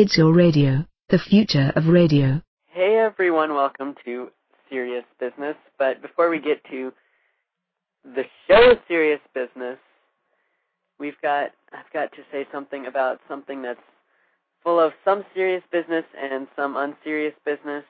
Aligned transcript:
It's 0.00 0.16
your 0.16 0.32
radio, 0.32 0.86
the 1.08 1.18
future 1.18 1.72
of 1.74 1.88
radio. 1.88 2.40
Hey 2.68 2.98
everyone, 2.98 3.52
welcome 3.52 3.96
to 4.04 4.28
Serious 4.70 5.02
Business. 5.18 5.56
But 5.76 6.00
before 6.00 6.30
we 6.30 6.38
get 6.38 6.62
to 6.70 6.92
the 8.04 8.22
show 8.46 8.76
Serious 8.86 9.18
Business, 9.34 9.76
we've 11.00 11.20
got 11.20 11.50
I've 11.72 11.92
got 11.92 12.12
to 12.12 12.18
say 12.30 12.46
something 12.52 12.86
about 12.86 13.18
something 13.26 13.60
that's 13.60 13.82
full 14.62 14.78
of 14.78 14.92
some 15.04 15.24
serious 15.34 15.64
business 15.72 16.04
and 16.16 16.46
some 16.54 16.76
unserious 16.76 17.34
business. 17.44 17.82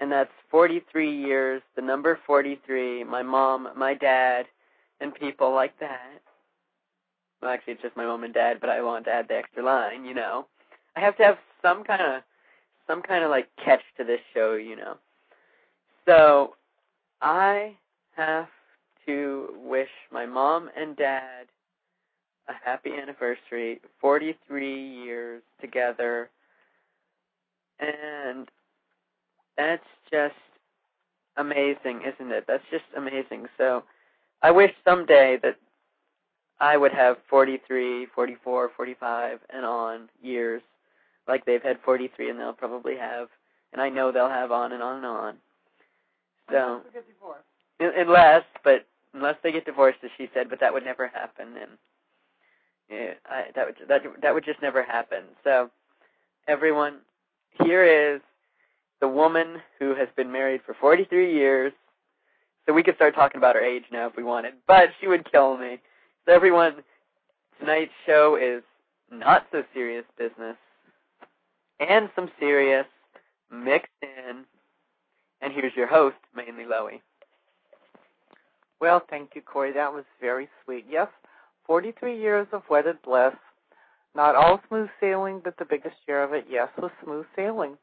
And 0.00 0.10
that's 0.10 0.32
43 0.50 1.14
years, 1.14 1.60
the 1.76 1.82
number 1.82 2.18
43, 2.26 3.04
my 3.04 3.22
mom, 3.22 3.68
my 3.76 3.92
dad, 3.92 4.46
and 4.98 5.14
people 5.14 5.52
like 5.52 5.78
that. 5.80 6.22
Well, 7.42 7.50
actually, 7.50 7.74
it's 7.74 7.82
just 7.82 7.98
my 7.98 8.06
mom 8.06 8.24
and 8.24 8.32
dad, 8.32 8.62
but 8.62 8.70
I 8.70 8.80
want 8.80 9.04
to 9.04 9.10
add 9.10 9.28
the 9.28 9.36
extra 9.36 9.62
line, 9.62 10.06
you 10.06 10.14
know. 10.14 10.46
I 10.96 11.00
have 11.00 11.16
to 11.18 11.22
have 11.22 11.38
some 11.62 11.84
kind 11.84 12.02
of, 12.02 12.22
some 12.86 13.02
kind 13.02 13.24
of 13.24 13.30
like 13.30 13.48
catch 13.62 13.82
to 13.96 14.04
this 14.04 14.20
show, 14.34 14.54
you 14.54 14.76
know. 14.76 14.96
So, 16.06 16.54
I 17.20 17.74
have 18.16 18.48
to 19.06 19.48
wish 19.64 19.88
my 20.12 20.26
mom 20.26 20.70
and 20.76 20.96
dad 20.96 21.46
a 22.48 22.52
happy 22.64 22.90
anniversary, 23.00 23.80
43 24.00 25.04
years 25.04 25.42
together, 25.60 26.30
and 27.78 28.48
that's 29.56 29.84
just 30.10 30.34
amazing, 31.36 32.02
isn't 32.02 32.32
it? 32.32 32.44
That's 32.48 32.64
just 32.70 32.84
amazing. 32.96 33.46
So, 33.56 33.84
I 34.42 34.50
wish 34.50 34.72
someday 34.84 35.38
that 35.42 35.56
I 36.60 36.76
would 36.76 36.92
have 36.92 37.16
43, 37.28 38.06
44, 38.14 38.70
45, 38.76 39.40
and 39.50 39.64
on 39.64 40.08
years, 40.22 40.62
like 41.30 41.46
they've 41.46 41.62
had 41.62 41.78
43, 41.84 42.30
and 42.30 42.38
they'll 42.38 42.52
probably 42.52 42.96
have, 42.96 43.28
and 43.72 43.80
I 43.80 43.88
know 43.88 44.12
they'll 44.12 44.28
have 44.28 44.52
on 44.52 44.72
and 44.72 44.82
on 44.82 44.96
and 44.96 45.06
on. 45.06 45.34
So, 46.50 46.80
unless, 47.78 48.42
but 48.64 48.86
unless 49.14 49.36
they 49.42 49.52
get 49.52 49.64
divorced, 49.64 49.98
as 50.04 50.10
she 50.18 50.28
said, 50.34 50.50
but 50.50 50.60
that 50.60 50.72
would 50.72 50.84
never 50.84 51.08
happen, 51.08 51.48
and 51.60 51.70
yeah, 52.90 53.12
I, 53.26 53.44
that 53.54 53.66
would 53.66 53.76
that 53.88 54.02
that 54.20 54.34
would 54.34 54.44
just 54.44 54.60
never 54.60 54.82
happen. 54.82 55.22
So, 55.44 55.70
everyone, 56.48 56.98
here 57.64 57.84
is 57.84 58.20
the 59.00 59.08
woman 59.08 59.58
who 59.78 59.94
has 59.94 60.08
been 60.16 60.30
married 60.30 60.60
for 60.66 60.74
43 60.78 61.32
years. 61.32 61.72
So 62.66 62.74
we 62.74 62.82
could 62.82 62.96
start 62.96 63.14
talking 63.14 63.38
about 63.38 63.54
her 63.54 63.64
age 63.64 63.84
now 63.90 64.06
if 64.08 64.16
we 64.16 64.22
wanted, 64.22 64.54
but 64.66 64.90
she 65.00 65.08
would 65.08 65.30
kill 65.30 65.56
me. 65.56 65.78
So 66.26 66.34
everyone, 66.34 66.84
tonight's 67.58 67.90
show 68.04 68.36
is 68.40 68.62
not 69.10 69.46
so 69.50 69.62
serious 69.72 70.04
business 70.18 70.56
and 71.80 72.08
some 72.14 72.30
serious 72.38 72.86
mixed 73.50 73.88
in. 74.02 74.44
And 75.40 75.52
here's 75.52 75.74
your 75.74 75.86
host, 75.86 76.16
mainly 76.34 76.64
Loey. 76.64 77.00
Well, 78.80 79.02
thank 79.10 79.30
you, 79.34 79.42
Corey. 79.42 79.72
That 79.72 79.92
was 79.92 80.04
very 80.20 80.48
sweet. 80.64 80.86
Yes, 80.88 81.08
43 81.66 82.18
years 82.18 82.46
of 82.52 82.62
wedded 82.70 82.98
bliss. 83.02 83.34
Not 84.14 84.34
all 84.34 84.60
smooth 84.68 84.88
sailing, 85.00 85.40
but 85.42 85.56
the 85.58 85.64
biggest 85.64 85.96
share 86.04 86.24
of 86.24 86.32
it, 86.32 86.46
yes, 86.50 86.68
was 86.78 86.90
smooth 87.04 87.26
sailing. 87.36 87.76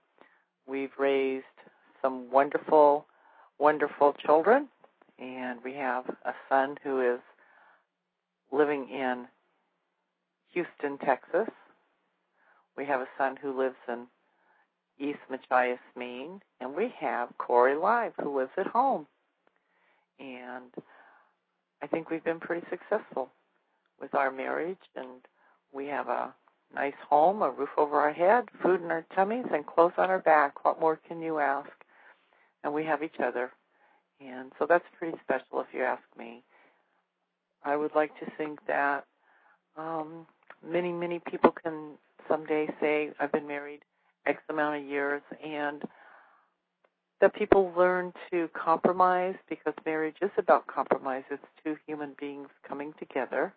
We've 0.67 0.92
raised 1.00 1.45
some 2.02 2.30
wonderful, 2.30 3.06
wonderful 3.59 4.14
children, 4.14 4.67
and 5.20 5.59
we 5.64 5.73
have 5.76 6.06
a 6.26 6.34
son 6.50 6.76
who 6.84 7.14
is 7.14 7.20
living 8.52 8.89
in 8.89 9.26
Houston, 10.54 10.98
Texas. 10.98 11.48
We 12.78 12.86
have 12.86 13.02
a 13.02 13.08
son 13.17 13.38
who 13.42 13.58
lives 13.58 13.75
in 13.88 14.06
East 15.00 15.20
Machias, 15.30 15.80
Maine, 15.95 16.42
and 16.61 16.75
we 16.75 16.94
have 17.00 17.38
Corey 17.38 17.75
Live 17.75 18.14
who 18.22 18.38
lives 18.38 18.52
at 18.58 18.67
home. 18.67 19.08
And 20.20 20.72
I 21.82 21.88
think 21.88 22.10
we've 22.10 22.23
been 22.23 22.39
pretty 22.39 22.65
successful 22.70 23.30
with 23.99 24.14
our 24.14 24.32
marriage, 24.32 24.77
and 24.95 25.21
we 25.73 25.88
have 25.88 26.08
a 26.08 26.33
nice 26.73 26.93
home, 27.10 27.42
a 27.42 27.49
roof 27.49 27.70
over 27.77 27.99
our 27.99 28.14
head, 28.14 28.45
food 28.61 28.82
in 28.82 28.92
our 28.92 29.05
tummies, 29.15 29.45
and 29.52 29.65
clothes 29.65 29.94
on 29.98 30.09
our 30.09 30.20
back. 30.20 30.64
What 30.64 30.80
more 30.80 30.99
can 31.08 31.21
you 31.21 31.39
ask? 31.39 31.70
And 32.64 32.73
we 32.73 32.83
have 32.86 33.04
each 33.04 33.20
other. 33.23 33.52
And 34.20 34.52
so 34.58 34.65
that's 34.67 34.86
pretty 34.98 35.17
special 35.23 35.61
if 35.61 35.67
you 35.73 35.83
ask 35.83 36.04
me. 36.17 36.44
I 37.64 37.76
would 37.76 37.95
like 37.95 38.17
to 38.20 38.32
think 38.38 38.59
that 38.67 39.05
um, 39.77 40.26
many, 40.67 40.92
many 40.92 41.20
people 41.20 41.52
can 41.52 41.98
someday 42.30 42.67
say, 42.80 43.11
I've 43.20 43.32
been 43.32 43.48
married 43.48 43.82
X 44.26 44.42
amount 44.49 44.82
of 44.82 44.88
years, 44.88 45.21
and 45.43 45.83
that 47.21 47.33
people 47.33 47.73
learn 47.76 48.14
to 48.32 48.49
compromise 48.49 49.36
because 49.49 49.73
marriage 49.86 50.17
is 50.21 50.30
about 50.38 50.67
compromise. 50.67 51.23
It's 51.32 51.43
two 51.64 51.77
human 51.88 52.15
beings 52.20 52.49
coming 52.67 52.93
together. 52.99 53.54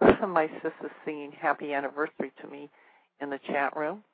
My 0.00 0.48
sister's 0.62 0.90
singing 1.04 1.32
happy 1.32 1.72
anniversary 1.72 2.32
to 2.40 2.48
me 2.48 2.70
in 3.20 3.30
the 3.30 3.40
chat 3.46 3.76
room. 3.76 4.04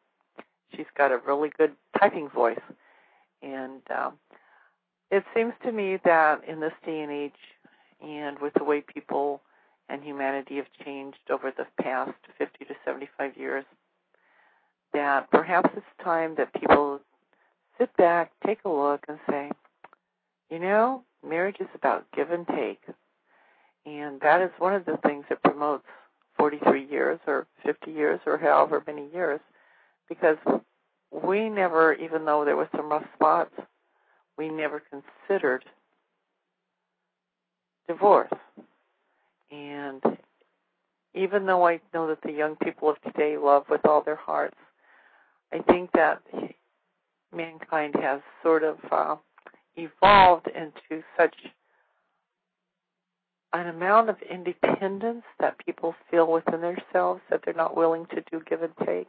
She's 0.74 0.86
got 0.96 1.12
a 1.12 1.18
really 1.26 1.50
good 1.58 1.72
typing 1.98 2.28
voice. 2.28 2.60
And 3.42 3.82
um, 3.94 4.14
it 5.10 5.24
seems 5.34 5.52
to 5.64 5.72
me 5.72 5.98
that 6.04 6.42
in 6.46 6.60
this 6.60 6.72
day 6.84 7.00
and 7.00 7.10
age, 7.10 7.32
and 8.00 8.38
with 8.38 8.54
the 8.54 8.64
way 8.64 8.80
people 8.80 9.42
and 9.88 10.02
humanity 10.02 10.56
have 10.56 10.72
changed 10.84 11.18
over 11.30 11.52
the 11.56 11.66
past 11.82 12.12
50 12.38 12.64
to 12.66 12.74
75 12.84 13.36
years, 13.36 13.64
that 14.92 15.30
perhaps 15.30 15.70
it's 15.76 15.86
time 16.02 16.34
that 16.36 16.52
people 16.54 17.00
sit 17.78 17.94
back, 17.96 18.32
take 18.46 18.58
a 18.64 18.68
look, 18.68 19.04
and 19.08 19.18
say, 19.28 19.50
you 20.50 20.58
know, 20.58 21.02
marriage 21.26 21.56
is 21.60 21.68
about 21.74 22.06
give 22.14 22.30
and 22.30 22.46
take. 22.48 22.82
And 23.86 24.20
that 24.20 24.42
is 24.42 24.50
one 24.58 24.74
of 24.74 24.84
the 24.84 24.98
things 24.98 25.24
that 25.28 25.42
promotes 25.42 25.84
43 26.38 26.86
years 26.86 27.20
or 27.26 27.46
50 27.64 27.90
years 27.90 28.20
or 28.26 28.36
however 28.38 28.82
many 28.86 29.08
years 29.12 29.40
because 30.08 30.36
we 31.10 31.48
never, 31.48 31.94
even 31.94 32.24
though 32.24 32.44
there 32.44 32.56
was 32.56 32.68
some 32.76 32.90
rough 32.90 33.06
spots, 33.14 33.54
we 34.36 34.48
never 34.48 34.82
considered 34.90 35.64
divorce. 37.88 38.30
And 39.50 40.02
even 41.14 41.46
though 41.46 41.66
I 41.66 41.80
know 41.92 42.06
that 42.08 42.22
the 42.22 42.32
young 42.32 42.56
people 42.56 42.90
of 42.90 43.00
today 43.02 43.36
love 43.36 43.64
with 43.68 43.84
all 43.84 44.02
their 44.02 44.16
hearts, 44.16 44.56
I 45.52 45.58
think 45.60 45.90
that 45.92 46.22
mankind 47.34 47.94
has 48.00 48.20
sort 48.42 48.62
of 48.62 48.78
uh, 48.90 49.16
evolved 49.76 50.48
into 50.48 51.02
such 51.18 51.34
an 53.52 53.66
amount 53.66 54.08
of 54.08 54.16
independence 54.30 55.24
that 55.40 55.58
people 55.64 55.94
feel 56.10 56.30
within 56.30 56.60
themselves 56.60 57.20
that 57.30 57.40
they're 57.44 57.54
not 57.54 57.76
willing 57.76 58.06
to 58.06 58.22
do 58.30 58.40
give 58.48 58.62
and 58.62 58.72
take. 58.86 59.08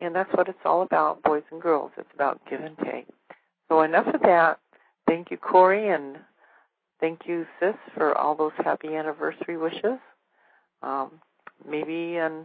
And 0.00 0.14
that's 0.14 0.32
what 0.34 0.48
it's 0.48 0.58
all 0.64 0.82
about, 0.82 1.22
boys 1.22 1.42
and 1.50 1.60
girls. 1.60 1.90
It's 1.96 2.08
about 2.14 2.40
give 2.48 2.60
and 2.60 2.76
take. 2.78 3.06
So 3.68 3.82
enough 3.82 4.06
of 4.14 4.20
that. 4.22 4.60
Thank 5.08 5.30
you, 5.30 5.38
Corey, 5.38 5.88
and 5.88 6.18
thank 7.00 7.20
you, 7.26 7.46
Sis, 7.58 7.74
for 7.94 8.16
all 8.16 8.34
those 8.34 8.52
happy 8.58 8.94
anniversary 8.94 9.56
wishes. 9.56 9.98
Um, 10.82 11.12
maybe 11.68 12.16
in 12.16 12.44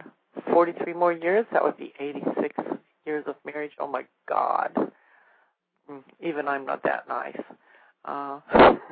43 0.52 0.92
more 0.92 1.12
years, 1.12 1.46
that 1.52 1.62
would 1.62 1.76
be 1.76 1.92
86 1.98 2.54
years 3.06 3.24
of 3.26 3.36
marriage. 3.44 3.72
Oh 3.80 3.86
my 3.86 4.04
God. 4.28 4.72
Mm, 5.90 6.02
even 6.20 6.48
I'm 6.48 6.66
not 6.66 6.82
that 6.84 7.08
nice. 7.08 7.40
Uh, 8.04 8.40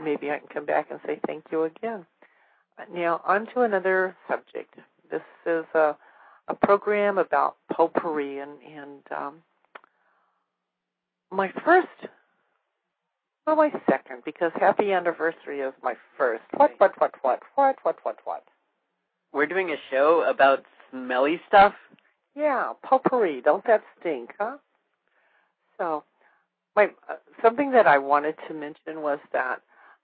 maybe 0.03 0.31
I 0.31 0.39
can 0.39 0.49
come 0.49 0.67
back 0.67 0.91
and 0.91 1.01
say 1.07 1.21
thank 1.27 1.45
you 1.53 1.65
again. 1.65 2.07
Now, 2.93 3.21
on 3.27 3.47
to 3.55 3.61
another 3.63 4.17
subject. 4.29 4.75
This 5.11 5.21
is 5.45 5.65
a, 5.75 5.97
a 6.49 6.55
program 6.55 7.19
about 7.19 7.57
potpourri, 7.71 8.39
and, 8.39 8.53
and 8.63 9.01
um, 9.15 9.35
my 11.31 11.53
first 11.65 11.89
well, 13.47 13.57
my 13.57 13.73
second, 13.89 14.23
because 14.25 14.53
happy 14.55 14.93
anniversary 14.93 15.61
is 15.61 15.73
my 15.83 15.95
first. 16.17 16.45
What, 16.57 16.73
what, 16.79 16.93
what, 17.01 17.15
what, 17.23 17.41
what, 17.57 17.77
what, 17.83 17.97
what, 18.05 18.17
what? 18.25 18.45
We're 19.33 19.47
doing 19.47 19.71
a 19.71 19.77
show 19.91 20.25
about 20.29 20.65
smelly 20.91 21.41
stuff? 21.49 21.75
Yeah, 22.35 22.73
potpourri. 22.83 23.41
Don't 23.41 23.65
that 23.67 23.83
stink, 23.99 24.31
huh? 24.39 24.59
So, 25.79 26.05
my 26.77 26.87
uh, 27.09 27.17
something 27.43 27.73
that 27.73 27.87
I 27.87 27.99
wanted 27.99 28.37
to 28.49 28.55
mention 28.55 29.03
was 29.03 29.19
that 29.33 29.63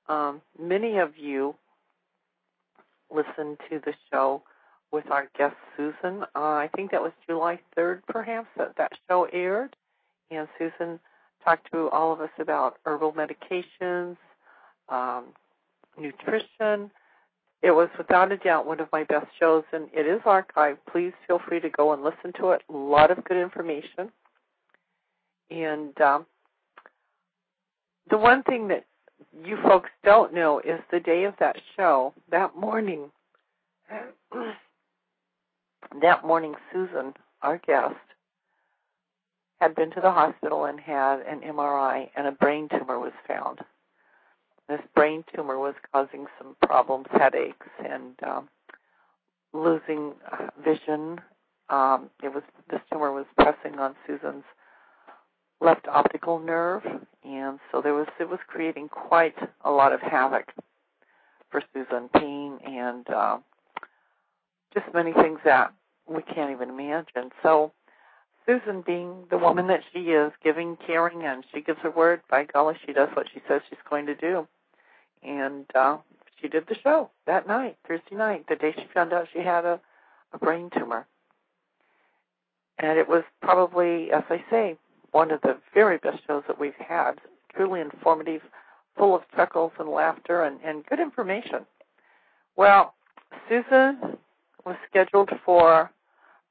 um, 0.08 0.40
many 0.58 0.98
of 0.98 1.16
you 1.16 1.54
listened 3.14 3.58
to 3.70 3.80
the 3.84 3.94
show 4.10 4.42
with 4.92 5.10
our 5.10 5.28
guest 5.36 5.56
Susan. 5.76 6.22
Uh, 6.34 6.38
I 6.38 6.70
think 6.74 6.90
that 6.90 7.02
was 7.02 7.12
July 7.28 7.60
3rd, 7.76 8.00
perhaps, 8.08 8.48
that 8.56 8.76
that 8.78 8.92
show 9.08 9.28
aired. 9.32 9.76
And 10.30 10.48
Susan 10.58 10.98
talked 11.44 11.70
to 11.72 11.88
all 11.90 12.12
of 12.12 12.20
us 12.20 12.30
about 12.38 12.78
herbal 12.84 13.12
medications, 13.12 14.16
um, 14.88 15.26
nutrition. 15.98 16.90
It 17.66 17.74
was 17.74 17.88
without 17.98 18.30
a 18.30 18.36
doubt 18.36 18.64
one 18.64 18.78
of 18.78 18.86
my 18.92 19.02
best 19.02 19.26
shows, 19.40 19.64
and 19.72 19.88
it 19.92 20.06
is 20.06 20.20
archived. 20.20 20.78
Please 20.88 21.12
feel 21.26 21.40
free 21.48 21.58
to 21.58 21.68
go 21.68 21.92
and 21.92 22.04
listen 22.04 22.32
to 22.38 22.52
it. 22.52 22.62
A 22.68 22.72
lot 22.72 23.10
of 23.10 23.24
good 23.24 23.38
information. 23.38 24.12
And 25.50 26.00
um, 26.00 26.26
the 28.08 28.18
one 28.18 28.44
thing 28.44 28.68
that 28.68 28.84
you 29.44 29.56
folks 29.64 29.90
don't 30.04 30.32
know 30.32 30.60
is 30.60 30.78
the 30.92 31.00
day 31.00 31.24
of 31.24 31.34
that 31.40 31.56
show, 31.76 32.14
that 32.30 32.54
morning, 32.54 33.10
that 36.00 36.24
morning, 36.24 36.54
Susan, 36.72 37.14
our 37.42 37.58
guest, 37.66 37.96
had 39.60 39.74
been 39.74 39.90
to 39.90 40.00
the 40.00 40.12
hospital 40.12 40.66
and 40.66 40.78
had 40.78 41.18
an 41.22 41.40
MRI, 41.40 42.10
and 42.16 42.28
a 42.28 42.32
brain 42.32 42.68
tumor 42.68 43.00
was 43.00 43.12
found. 43.26 43.58
This 44.68 44.80
brain 44.94 45.24
tumor 45.34 45.58
was 45.58 45.74
causing 45.92 46.26
some 46.38 46.56
problems, 46.62 47.06
headaches, 47.12 47.66
and 47.84 48.14
um, 48.26 48.48
losing 49.52 50.12
uh, 50.32 50.48
vision. 50.64 51.20
Um, 51.68 52.10
it 52.22 52.32
was 52.34 52.42
this 52.70 52.80
tumor 52.92 53.12
was 53.12 53.26
pressing 53.38 53.78
on 53.78 53.94
Susan's 54.06 54.44
left 55.60 55.86
optical 55.88 56.38
nerve, 56.38 56.82
and 57.24 57.58
so 57.70 57.80
there 57.80 57.94
was 57.94 58.08
it 58.18 58.28
was 58.28 58.40
creating 58.46 58.88
quite 58.88 59.36
a 59.64 59.70
lot 59.70 59.92
of 59.92 60.00
havoc 60.00 60.52
for 61.50 61.62
Susan, 61.72 62.08
pain 62.14 62.58
and 62.66 63.08
uh, 63.08 63.38
just 64.74 64.86
many 64.92 65.12
things 65.12 65.38
that 65.44 65.72
we 66.08 66.22
can't 66.22 66.50
even 66.50 66.70
imagine. 66.70 67.30
So 67.42 67.72
Susan, 68.46 68.82
being 68.86 69.24
the 69.30 69.38
woman 69.38 69.66
that 69.68 69.80
she 69.92 70.10
is, 70.10 70.32
giving, 70.42 70.76
caring, 70.86 71.24
and 71.24 71.44
she 71.52 71.60
gives 71.60 71.80
her 71.80 71.90
word. 71.90 72.20
By 72.30 72.44
golly, 72.44 72.76
she 72.86 72.92
does 72.92 73.08
what 73.14 73.26
she 73.32 73.40
says 73.48 73.60
she's 73.68 73.78
going 73.90 74.06
to 74.06 74.14
do. 74.14 74.46
And 75.22 75.64
uh, 75.74 75.98
she 76.40 76.48
did 76.48 76.66
the 76.68 76.76
show 76.82 77.10
that 77.26 77.46
night, 77.46 77.76
Thursday 77.86 78.14
night, 78.14 78.46
the 78.48 78.56
day 78.56 78.72
she 78.76 78.86
found 78.92 79.12
out 79.12 79.28
she 79.32 79.40
had 79.40 79.64
a, 79.64 79.80
a 80.32 80.38
brain 80.38 80.70
tumor. 80.76 81.06
And 82.78 82.98
it 82.98 83.08
was 83.08 83.24
probably, 83.40 84.12
as 84.12 84.24
I 84.28 84.44
say, 84.50 84.76
one 85.12 85.30
of 85.30 85.40
the 85.40 85.56
very 85.72 85.98
best 85.98 86.18
shows 86.26 86.42
that 86.46 86.60
we've 86.60 86.74
had. 86.74 87.12
Truly 87.54 87.80
informative, 87.80 88.42
full 88.96 89.14
of 89.14 89.22
chuckles 89.34 89.72
and 89.78 89.88
laughter 89.88 90.44
and, 90.44 90.58
and 90.62 90.84
good 90.86 91.00
information. 91.00 91.64
Well, 92.56 92.94
Susan 93.48 94.18
was 94.64 94.76
scheduled 94.88 95.30
for 95.44 95.90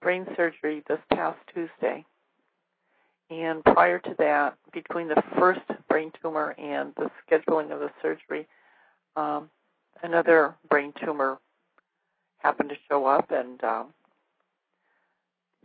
brain 0.02 0.26
surgery 0.36 0.84
this 0.88 1.00
past 1.14 1.38
Tuesday. 1.54 2.06
And 3.30 3.64
prior 3.64 4.00
to 4.00 4.16
that, 4.20 4.56
between 4.72 5.08
the 5.08 5.22
first 5.38 5.62
brain 5.96 6.12
tumor 6.22 6.54
and 6.58 6.94
the 6.98 7.10
scheduling 7.26 7.72
of 7.72 7.80
the 7.80 7.90
surgery, 8.02 8.46
um, 9.16 9.50
another 10.04 10.54
brain 10.70 10.92
tumor 11.02 11.38
happened 12.40 12.68
to 12.68 12.76
show 12.90 13.06
up, 13.06 13.32
and 13.32 13.64
um, 13.64 13.88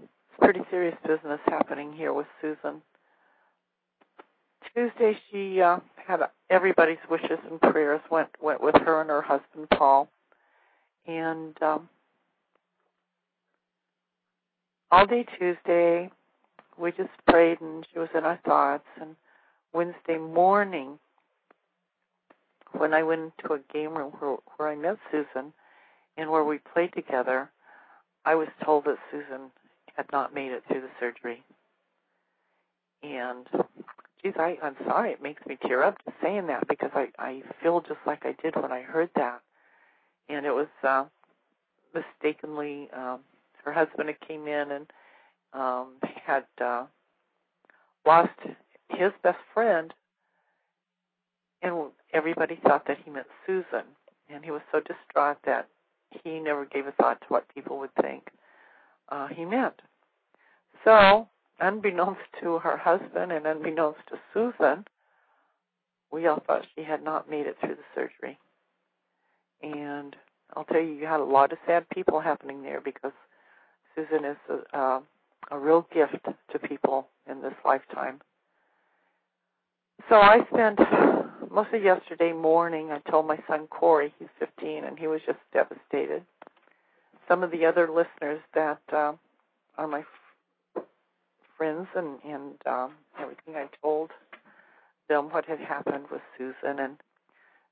it's 0.01 0.39
pretty 0.41 0.61
serious 0.71 0.95
business 1.05 1.41
happening 1.47 1.93
here 1.93 2.13
with 2.13 2.29
Susan. 2.41 2.81
Tuesday, 4.73 5.19
she 5.33 5.61
uh, 5.61 5.81
had 6.07 6.21
everybody's 6.49 6.99
wishes 7.11 7.41
and 7.51 7.61
prayers 7.61 8.01
went 8.09 8.29
went 8.41 8.63
with 8.63 8.77
her 8.85 9.01
and 9.01 9.11
her 9.11 9.23
husband 9.23 9.69
Paul, 9.77 10.09
and 11.09 11.61
um, 11.61 11.89
all 14.93 15.07
day 15.07 15.27
Tuesday, 15.37 16.09
we 16.79 16.93
just 16.93 17.11
prayed 17.27 17.61
and 17.61 17.85
she 17.93 17.99
was 17.99 18.11
in 18.17 18.23
our 18.23 18.39
thoughts. 18.45 18.87
And 19.01 19.17
Wednesday 19.73 20.19
morning, 20.19 20.99
when 22.73 22.95
I 22.95 23.03
went 23.03 23.33
into 23.39 23.55
a 23.55 23.61
game 23.73 23.97
room 23.97 24.13
where, 24.19 24.37
where 24.57 24.69
I 24.69 24.77
met 24.77 24.99
Susan 25.11 25.53
and 26.17 26.31
where 26.31 26.45
we 26.45 26.59
played 26.75 26.93
together, 26.95 27.51
I 28.25 28.35
was 28.35 28.49
told 28.65 28.85
that 28.85 28.99
Susan 29.11 29.51
had 29.97 30.07
not 30.13 30.35
made 30.35 30.53
it 30.53 30.63
through 30.69 30.83
the 30.83 30.91
surgery. 30.99 31.43
And 33.03 33.47
geez, 34.23 34.35
I, 34.39 34.59
I'm 34.63 34.77
sorry, 34.87 35.13
it 35.13 35.23
makes 35.23 35.45
me 35.47 35.57
tear 35.67 35.83
up 35.83 35.97
just 36.05 36.17
saying 36.23 36.47
that 36.49 36.69
because 36.69 36.91
I, 36.95 37.09
I 37.19 37.43
feel 37.63 37.81
just 37.81 38.01
like 38.07 38.25
I 38.25 38.35
did 38.43 38.57
when 38.57 38.73
I 38.73 38.83
heard 38.83 39.11
that. 39.17 39.41
And 40.29 40.47
it 40.47 40.53
was 40.53 40.69
uh 40.85 41.05
mistakenly 41.95 42.89
um 42.97 43.21
her 43.65 43.73
husband 43.73 44.09
had 44.09 44.21
came 44.21 44.47
in 44.47 44.71
and 44.71 44.93
um 45.53 45.89
had 46.25 46.45
uh 46.61 46.85
lost 48.07 48.31
his 48.91 49.13
best 49.23 49.39
friend 49.55 49.93
and 51.63 51.91
everybody 52.13 52.59
thought 52.63 52.87
that 52.87 52.99
he 53.05 53.11
meant 53.11 53.27
Susan 53.47 53.85
and 54.29 54.45
he 54.45 54.51
was 54.51 54.63
so 54.73 54.81
distraught 54.81 55.39
that 55.45 55.69
he 56.25 56.41
never 56.41 56.65
gave 56.65 56.87
a 56.87 56.93
thought 56.93 57.21
to 57.21 57.27
what 57.29 57.55
people 57.55 57.79
would 57.79 57.95
think 58.01 58.29
uh 59.11 59.29
he 59.29 59.45
meant. 59.45 59.81
So, 60.85 61.29
unbeknownst 61.61 62.21
to 62.43 62.59
her 62.59 62.77
husband 62.77 63.33
and 63.33 63.47
unbeknownst 63.47 64.01
to 64.09 64.19
Susan, 64.33 64.85
we 66.11 66.27
all 66.27 66.43
thought 66.47 66.67
she 66.75 66.83
had 66.83 67.03
not 67.03 67.31
made 67.31 67.47
it 67.47 67.57
through 67.61 67.77
the 67.77 67.83
surgery. 67.95 68.39
And 69.63 70.17
I'll 70.57 70.65
tell 70.65 70.81
you, 70.81 70.93
you 70.93 71.07
had 71.07 71.21
a 71.21 71.25
lot 71.25 71.53
of 71.53 71.59
sad 71.67 71.89
people 71.91 72.21
happening 72.21 72.63
there 72.63 72.81
because 72.81 73.13
Susan 73.95 74.25
is 74.25 74.37
a, 74.49 74.79
uh, 74.79 75.01
a 75.51 75.59
real 75.59 75.87
gift 75.93 76.25
to 76.53 76.59
people 76.59 77.09
in 77.29 77.43
this 77.43 77.55
lifetime. 77.65 78.21
So 80.09 80.17
I 80.17 80.39
spent 80.53 80.79
most 81.51 81.73
of 81.73 81.83
yesterday 81.83 82.33
morning. 82.33 82.91
I 82.91 82.99
told 83.11 83.27
my 83.27 83.39
son 83.49 83.67
Corey, 83.69 84.15
he's 84.19 84.29
15, 84.39 84.85
and 84.85 84.99
he 84.99 85.07
was 85.07 85.21
just 85.27 85.39
devastated. 85.53 86.23
Some 87.29 87.43
of 87.43 87.51
the 87.51 87.65
other 87.67 87.89
listeners 87.89 88.41
that 88.55 88.81
uh, 88.93 89.13
are 89.79 89.89
my 89.89 90.01
f- 90.77 90.85
friends 91.57 91.87
and 91.95 92.19
and 92.25 92.55
um, 92.67 92.93
everything, 93.21 93.55
I 93.57 93.69
told 93.83 94.11
them 95.09 95.31
what 95.31 95.45
had 95.45 95.61
happened 95.61 96.05
with 96.11 96.23
Susan, 96.39 96.79
and 96.79 96.97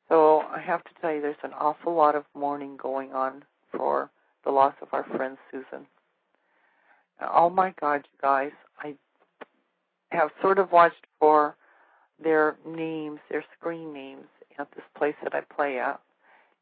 so 0.09 0.41
I 0.41 0.61
have 0.61 0.85
to 0.85 0.91
tell 1.01 1.13
you, 1.13 1.21
there's 1.21 1.37
an 1.43 1.53
awful 1.59 1.95
lot 1.95 2.15
of 2.15 2.25
mourning 2.35 2.77
going 2.77 3.13
on 3.13 3.45
for 3.73 4.11
the 4.45 4.51
loss 4.51 4.75
of 4.83 4.89
our 4.93 5.05
friend 5.05 5.37
Susan. 5.51 5.87
Oh 7.21 7.51
my 7.51 7.75
God, 7.81 8.07
you 8.13 8.19
guys! 8.21 8.53
I 8.81 8.95
have 10.11 10.31
sort 10.41 10.59
of 10.59 10.73
watched 10.73 11.07
for 11.19 11.57
their 12.23 12.57
names, 12.67 13.21
their 13.31 13.45
screen 13.59 13.93
names 13.93 14.27
at 14.59 14.69
this 14.73 14.85
place 14.97 15.15
that 15.23 15.35
I 15.35 15.41
play 15.41 15.79
at, 15.79 16.01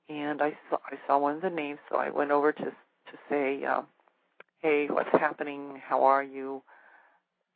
and 0.08 0.42
I 0.42 0.56
saw 0.70 0.78
I 0.86 0.96
saw 1.06 1.18
one 1.18 1.36
of 1.36 1.42
the 1.42 1.50
names, 1.50 1.78
so 1.90 1.96
I 1.96 2.10
went 2.10 2.30
over 2.30 2.52
to 2.52 2.64
to 2.64 3.18
say, 3.28 3.64
um, 3.64 3.86
"Hey, 4.60 4.86
what's 4.88 5.10
happening? 5.12 5.80
How 5.86 6.04
are 6.04 6.22
you?" 6.22 6.62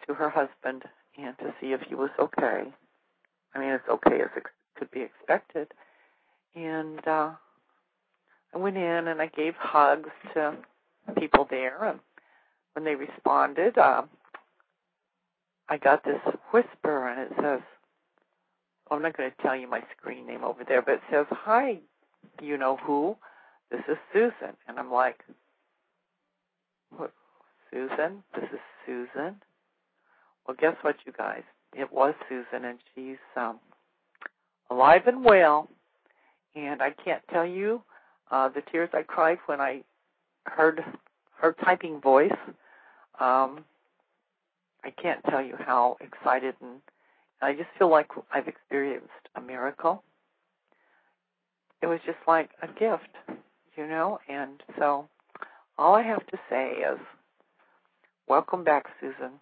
to 0.06 0.14
her 0.14 0.30
husband 0.30 0.84
and 1.18 1.36
to 1.38 1.54
see 1.60 1.72
if 1.72 1.80
he 1.82 1.94
was 1.94 2.10
okay. 2.18 2.64
I 3.54 3.58
mean, 3.58 3.70
it's 3.70 3.88
okay 3.88 4.20
as 4.22 4.30
it 4.36 4.44
could 4.76 4.90
be 4.90 5.02
expected. 5.02 5.68
And 6.54 7.06
uh, 7.06 7.30
I 8.54 8.58
went 8.58 8.76
in 8.76 9.08
and 9.08 9.20
I 9.20 9.26
gave 9.26 9.54
hugs 9.56 10.10
to 10.34 10.56
people 11.18 11.46
there, 11.48 11.84
and 11.84 12.00
when 12.74 12.84
they 12.84 12.94
responded, 12.94 13.78
uh, 13.78 14.02
I 15.68 15.76
got 15.76 16.04
this 16.04 16.20
whisper, 16.52 17.08
and 17.08 17.20
it 17.20 17.32
says, 17.40 17.60
I'm 18.90 19.02
not 19.02 19.16
going 19.16 19.30
to 19.30 19.42
tell 19.42 19.56
you 19.56 19.68
my 19.68 19.82
screen 19.96 20.26
name 20.26 20.44
over 20.44 20.64
there, 20.66 20.82
but 20.82 20.94
it 20.94 21.00
says, 21.10 21.26
Hi, 21.30 21.78
you 22.42 22.56
know 22.56 22.76
who? 22.82 23.16
This 23.70 23.82
is 23.88 23.96
Susan. 24.12 24.56
And 24.66 24.78
I'm 24.78 24.90
like, 24.90 25.22
what? 26.96 27.12
Susan? 27.70 28.22
This 28.34 28.48
is 28.52 28.58
Susan? 28.84 29.36
Well, 30.46 30.56
guess 30.58 30.74
what, 30.82 30.96
you 31.06 31.12
guys? 31.16 31.42
It 31.72 31.92
was 31.92 32.14
Susan, 32.28 32.64
and 32.64 32.78
she's 32.94 33.18
um, 33.36 33.60
alive 34.70 35.02
and 35.06 35.24
well. 35.24 35.68
And 36.56 36.82
I 36.82 36.90
can't 36.90 37.22
tell 37.32 37.46
you 37.46 37.82
uh, 38.32 38.48
the 38.48 38.62
tears 38.72 38.90
I 38.92 39.02
cried 39.02 39.38
when 39.46 39.60
I 39.60 39.82
heard 40.46 40.82
her 41.40 41.54
typing 41.64 42.00
voice. 42.00 42.32
Um, 43.20 43.64
I 44.82 44.90
can't 45.00 45.22
tell 45.28 45.42
you 45.42 45.54
how 45.58 45.96
excited 46.00 46.54
and 46.60 46.80
I 47.42 47.52
just 47.52 47.68
feel 47.78 47.90
like 47.90 48.08
I've 48.32 48.48
experienced 48.48 49.08
a 49.34 49.40
miracle. 49.40 50.02
It 51.82 51.86
was 51.86 52.00
just 52.04 52.18
like 52.28 52.50
a 52.62 52.66
gift, 52.66 53.08
you 53.76 53.86
know, 53.86 54.18
and 54.28 54.62
so 54.78 55.08
all 55.78 55.94
I 55.94 56.02
have 56.02 56.26
to 56.26 56.38
say 56.50 56.72
is 56.72 56.98
welcome 58.28 58.62
back, 58.64 58.84
Susan. 59.00 59.40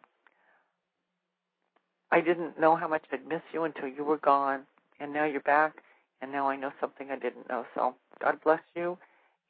I 2.13 2.21
didn't 2.21 2.59
know 2.59 2.77
how 2.77 2.87
much 2.87 3.05
I'd 3.13 3.27
miss 3.27 3.43
you 3.53 3.65
until 3.65 3.89
you 3.89 4.05
were 4.05 4.19
gone, 4.19 4.61
and 5.01 5.13
now 5.13 5.25
you're 5.25 5.41
back, 5.41 5.83
and 6.23 6.31
now 6.31 6.49
I 6.49 6.57
know 6.57 6.71
something 6.81 7.11
I 7.11 7.19
didn't 7.19 7.49
know. 7.49 7.67
So 7.75 7.95
God 8.23 8.39
bless 8.45 8.63
you, 8.77 8.97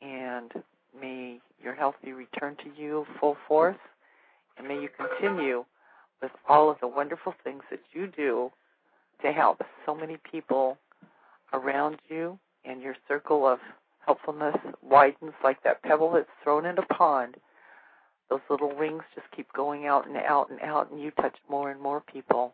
and 0.00 0.50
may 0.98 1.40
your 1.62 1.74
health 1.74 1.96
be 2.02 2.12
returned 2.12 2.58
to 2.60 2.70
you 2.80 3.06
full 3.20 3.36
force, 3.46 3.76
and 4.56 4.66
may 4.66 4.80
you 4.80 4.88
continue 4.88 5.64
with 6.22 6.32
all 6.48 6.70
of 6.70 6.76
the 6.80 6.88
wonderful 6.88 7.34
things 7.44 7.62
that 7.70 7.80
you 7.92 8.06
do 8.08 8.50
to 9.22 9.32
help 9.32 9.62
so 9.84 9.94
many 9.94 10.16
people 10.30 10.78
around 11.52 11.98
you 12.08 12.38
and 12.64 12.82
your 12.82 12.96
circle 13.06 13.46
of 13.46 13.58
helpfulness 14.04 14.56
widens 14.82 15.32
like 15.44 15.62
that 15.62 15.82
pebble 15.82 16.12
that's 16.12 16.28
thrown 16.42 16.64
in 16.64 16.78
a 16.78 16.94
pond. 16.94 17.36
Those 18.30 18.40
little 18.50 18.72
rings 18.72 19.02
just 19.14 19.26
keep 19.34 19.50
going 19.52 19.86
out 19.86 20.06
and 20.06 20.16
out 20.16 20.50
and 20.50 20.60
out, 20.60 20.90
and 20.90 21.00
you 21.00 21.10
touch 21.12 21.36
more 21.48 21.70
and 21.70 21.80
more 21.80 22.02
people. 22.12 22.52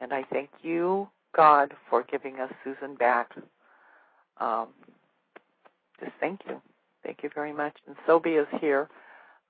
And 0.00 0.12
I 0.12 0.24
thank 0.32 0.50
you, 0.62 1.08
God, 1.34 1.72
for 1.88 2.02
giving 2.02 2.40
us 2.40 2.52
Susan 2.64 2.94
back. 2.96 3.32
Um, 4.40 4.68
just 6.00 6.12
thank 6.20 6.40
you. 6.48 6.60
Thank 7.04 7.22
you 7.22 7.30
very 7.34 7.52
much. 7.52 7.76
And 7.86 7.96
Sobi 8.06 8.40
is 8.40 8.48
here 8.60 8.88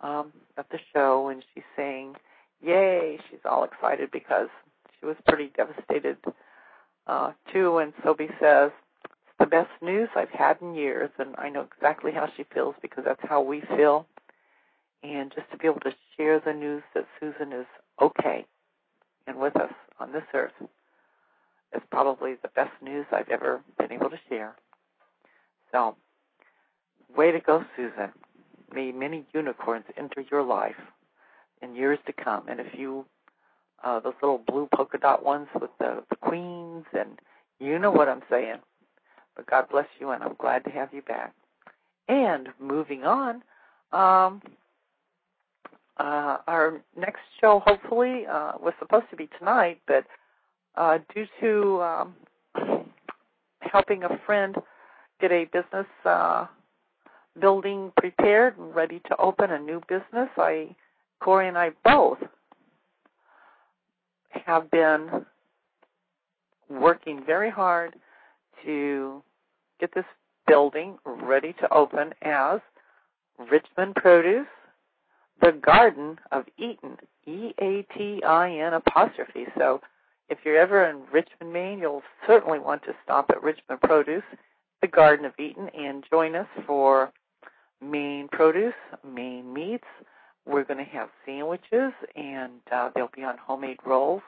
um, 0.01 0.33
at 0.57 0.69
the 0.71 0.79
show, 0.93 1.29
and 1.29 1.45
she's 1.55 1.65
saying, 1.77 2.15
Yay! 2.61 3.19
She's 3.31 3.41
all 3.45 3.65
excited 3.65 4.11
because 4.11 4.49
she 4.99 5.07
was 5.07 5.17
pretty 5.27 5.53
devastated 5.57 6.17
uh, 7.07 7.33
too. 7.53 7.79
And 7.79 7.95
Sobi 8.05 8.29
says, 8.41 8.73
It's 9.05 9.39
the 9.39 9.47
best 9.47 9.71
news 9.81 10.09
I've 10.17 10.31
had 10.31 10.59
in 10.61 10.75
years, 10.75 11.11
and 11.19 11.35
I 11.39 11.49
know 11.49 11.63
exactly 11.63 12.13
how 12.13 12.29
she 12.37 12.45
feels 12.53 12.75
because 12.83 13.05
that's 13.05 13.23
how 13.23 13.41
we 13.43 13.63
feel. 13.77 14.07
And 15.03 15.33
just 15.35 15.51
to 15.53 15.57
be 15.59 15.69
able 15.69 15.81
to 15.81 15.95
share 16.17 16.41
the 16.41 16.53
news 16.53 16.83
that 16.95 17.07
Susan 17.21 17.53
is 17.53 17.67
okay 18.03 18.45
and 19.27 19.39
with 19.39 19.57
us 19.57 19.73
on 20.01 20.13
this 20.13 20.25
earth 20.35 20.53
is 21.75 21.83
probably 21.91 22.35
the 22.43 22.49
best 22.49 22.73
news 22.83 23.07
I've 23.13 23.29
ever 23.29 23.61
been 23.79 23.93
able 23.93 24.11
to 24.11 24.19
share. 24.29 24.57
So, 25.71 25.97
way 27.17 27.31
to 27.31 27.41
go, 27.41 27.65
Susan. 27.77 28.11
May 28.73 28.91
many 28.91 29.25
unicorns 29.33 29.85
enter 29.97 30.25
your 30.31 30.43
life 30.43 30.77
in 31.63 31.75
years 31.75 31.99
to 32.07 32.13
come. 32.13 32.49
And 32.49 32.61
if 32.61 32.67
you, 32.79 33.05
uh, 33.85 34.01
those 34.01 34.15
little 34.23 34.39
blue 34.47 34.69
polka 34.75 34.99
dot 34.99 35.25
ones 35.25 35.49
with 35.61 35.71
the, 35.79 36.03
the 36.11 36.17
queens, 36.17 36.85
and 36.93 37.19
you 37.61 37.79
know 37.79 37.91
what 37.91 38.09
I'm 38.09 38.23
saying. 38.31 38.57
But 39.37 39.47
God 39.47 39.67
bless 39.71 39.87
you, 40.01 40.11
and 40.11 40.23
I'm 40.23 40.35
glad 40.39 40.65
to 40.65 40.71
have 40.71 40.93
you 40.93 41.03
back. 41.03 41.35
And 42.09 42.49
moving 42.59 43.05
on, 43.05 43.43
um, 43.93 44.43
uh, 45.99 46.39
our 46.47 46.81
next 46.97 47.21
show 47.41 47.61
hopefully 47.65 48.25
uh, 48.31 48.53
was 48.61 48.73
supposed 48.79 49.07
to 49.11 49.17
be 49.17 49.29
tonight, 49.39 49.81
but 49.87 50.05
uh, 50.77 50.99
due 51.15 51.27
to 51.41 51.83
um, 51.83 52.15
helping 53.61 54.05
a 54.05 54.21
friend 54.25 54.57
get 55.21 55.33
a 55.33 55.45
business 55.47 55.87
uh, 56.05 56.47
building 57.41 57.93
prepared 57.97 58.57
and 58.59 58.75
ready 58.75 59.01
to 59.09 59.17
open 59.19 59.51
a 59.51 59.59
new 59.59 59.81
business, 59.89 60.29
I, 60.37 60.75
Corey 61.21 61.49
and 61.49 61.59
I 61.59 61.71
both 61.85 62.19
have 64.31 64.71
been 64.71 65.27
working 66.71 67.23
very 67.25 67.51
hard 67.51 67.95
to 68.65 69.23
get 69.81 69.95
this 69.95 70.05
building 70.47 70.99
ready 71.05 71.53
to 71.55 71.73
open 71.73 72.13
as 72.23 72.61
Richmond 73.51 73.95
Produce, 73.97 74.47
the 75.41 75.53
Garden 75.53 76.19
of 76.33 76.45
Eatin', 76.59 76.97
E 77.27 77.53
A 77.61 77.83
T 77.97 78.23
I 78.25 78.51
N 78.51 78.75
apostrophe. 78.75 79.47
So 79.57 79.81
if 80.29 80.39
you're 80.45 80.59
ever 80.59 80.89
in 80.89 81.03
Richmond, 81.13 81.53
Maine, 81.53 81.79
you'll 81.79 82.03
certainly 82.27 82.59
want 82.59 82.83
to 82.85 82.95
stop 83.05 83.31
at 83.31 83.43
Richmond 83.43 83.81
Produce, 83.83 84.25
the 84.81 84.89
Garden 84.89 85.25
of 85.25 85.33
Eatin', 85.39 85.69
and 85.79 86.05
join 86.11 86.35
us 86.35 86.49
for 86.67 87.13
Maine 87.81 88.29
produce, 88.33 88.75
Maine 89.05 89.53
meats. 89.53 89.85
We're 90.49 90.65
going 90.65 90.79
to 90.85 90.91
have 90.93 91.11
sandwiches, 91.27 91.93
and 92.17 92.61
uh, 92.73 92.91
they'll 92.95 93.11
be 93.15 93.23
on 93.23 93.37
homemade 93.37 93.81
rolls. 93.85 94.23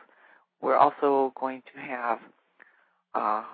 We're 0.61 0.77
also 0.77 1.33
going 1.41 1.63
to 1.75 1.81
have 1.81 2.19
uh, 3.15 3.45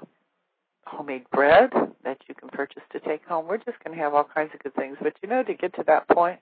homemade 0.84 1.30
bread 1.32 1.70
that 2.02 2.18
you 2.28 2.34
can 2.34 2.48
purchase 2.48 2.82
to 2.92 2.98
take 2.98 3.24
home. 3.24 3.46
We're 3.46 3.58
just 3.58 3.82
going 3.84 3.96
to 3.96 4.02
have 4.02 4.14
all 4.14 4.28
kinds 4.34 4.50
of 4.52 4.62
good 4.64 4.74
things. 4.74 4.96
But 5.00 5.14
you 5.22 5.28
know, 5.28 5.44
to 5.44 5.54
get 5.54 5.74
to 5.76 5.84
that 5.86 6.08
point, 6.08 6.40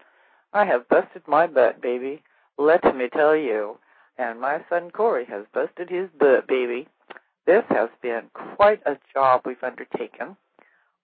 I 0.54 0.64
have 0.64 0.88
busted 0.88 1.23
my 1.26 1.47
butt, 1.47 1.83
baby. 1.83 2.23
Let 2.57 2.85
me 2.97 3.09
tell 3.12 3.37
you. 3.37 3.78
And 4.16 4.40
my 4.40 4.61
son 4.71 4.90
Corey 4.93 5.26
has 5.26 5.45
busted 5.52 5.90
his 5.90 6.09
butt, 6.19 6.47
baby. 6.49 6.88
This 7.47 7.64
has 7.69 7.90
been 8.00 8.31
quite 8.57 8.81
a 8.87 8.97
job 9.12 9.43
we've 9.45 9.62
undertaken. 9.62 10.37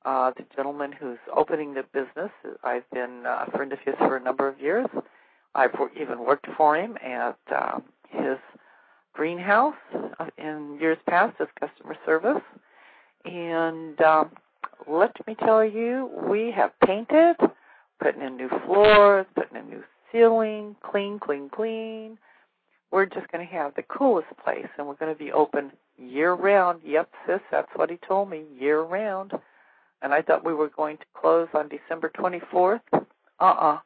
Uh, 0.05 0.33
the 0.37 0.45
gentleman 0.57 0.93
who's 0.93 1.19
opening 1.37 1.75
the 1.75 1.85
business, 1.93 2.31
I've 2.65 2.89
been 2.91 3.25
a 3.27 3.51
friend 3.51 3.73
of 3.73 3.79
his 3.81 3.95
for 3.99 4.17
a 4.17 4.21
number 4.21 4.49
of 4.49 4.59
years. 4.59 4.87
I've 5.55 5.75
even 6.01 6.21
worked 6.25 6.47
for 6.57 6.77
him 6.77 6.97
at 7.05 7.37
uh, 7.55 7.81
his 8.09 8.39
greenhouse 9.13 9.75
in 10.39 10.79
years 10.81 10.99
past 11.07 11.37
as 11.41 11.49
customer 11.59 11.97
service. 12.07 12.43
And 13.25 14.01
um, 14.01 14.31
let 14.89 15.15
me 15.27 15.35
tell 15.35 15.65
you, 15.65 16.11
we 16.29 16.51
have 16.53 16.71
painted, 16.87 17.37
putting 18.03 18.23
in 18.23 18.37
new 18.37 18.49
floors, 18.65 19.27
putting 19.35 19.59
in 19.59 19.69
new 19.69 19.83
ceiling, 20.11 20.77
clean, 20.83 21.19
clean, 21.19 21.51
clean. 21.55 22.17
We're 22.91 23.07
just 23.07 23.31
going 23.31 23.47
to 23.47 23.53
have 23.53 23.75
the 23.75 23.83
coolest 23.83 24.29
place, 24.43 24.67
and 24.79 24.87
we're 24.87 24.95
going 24.95 25.13
to 25.13 25.19
be 25.19 25.31
open 25.31 25.73
year 25.99 26.33
round. 26.33 26.81
Yep, 26.85 27.11
sis, 27.27 27.41
that's 27.51 27.71
what 27.75 27.91
he 27.91 27.99
told 28.09 28.31
me, 28.31 28.45
year 28.59 28.81
round. 28.81 29.33
And 30.03 30.15
I 30.15 30.23
thought 30.23 30.45
we 30.45 30.55
were 30.55 30.71
going 30.71 30.97
to 30.97 31.05
close 31.15 31.49
on 31.55 31.69
December 31.69 32.11
24th. 32.17 32.81
Uh-uh. 32.93 33.79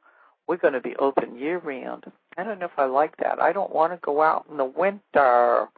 We're 0.47 0.56
going 0.56 0.75
to 0.75 0.80
be 0.80 0.94
open 0.97 1.38
year 1.38 1.59
round. 1.59 2.04
I 2.37 2.44
don't 2.44 2.59
know 2.59 2.66
if 2.66 2.78
I 2.78 2.85
like 2.85 3.16
that. 3.18 3.40
I 3.40 3.52
don't 3.52 3.75
want 3.75 3.92
to 3.92 3.99
go 4.02 4.23
out 4.23 4.47
in 4.50 4.56
the 4.59 4.64
winter. 4.64 5.68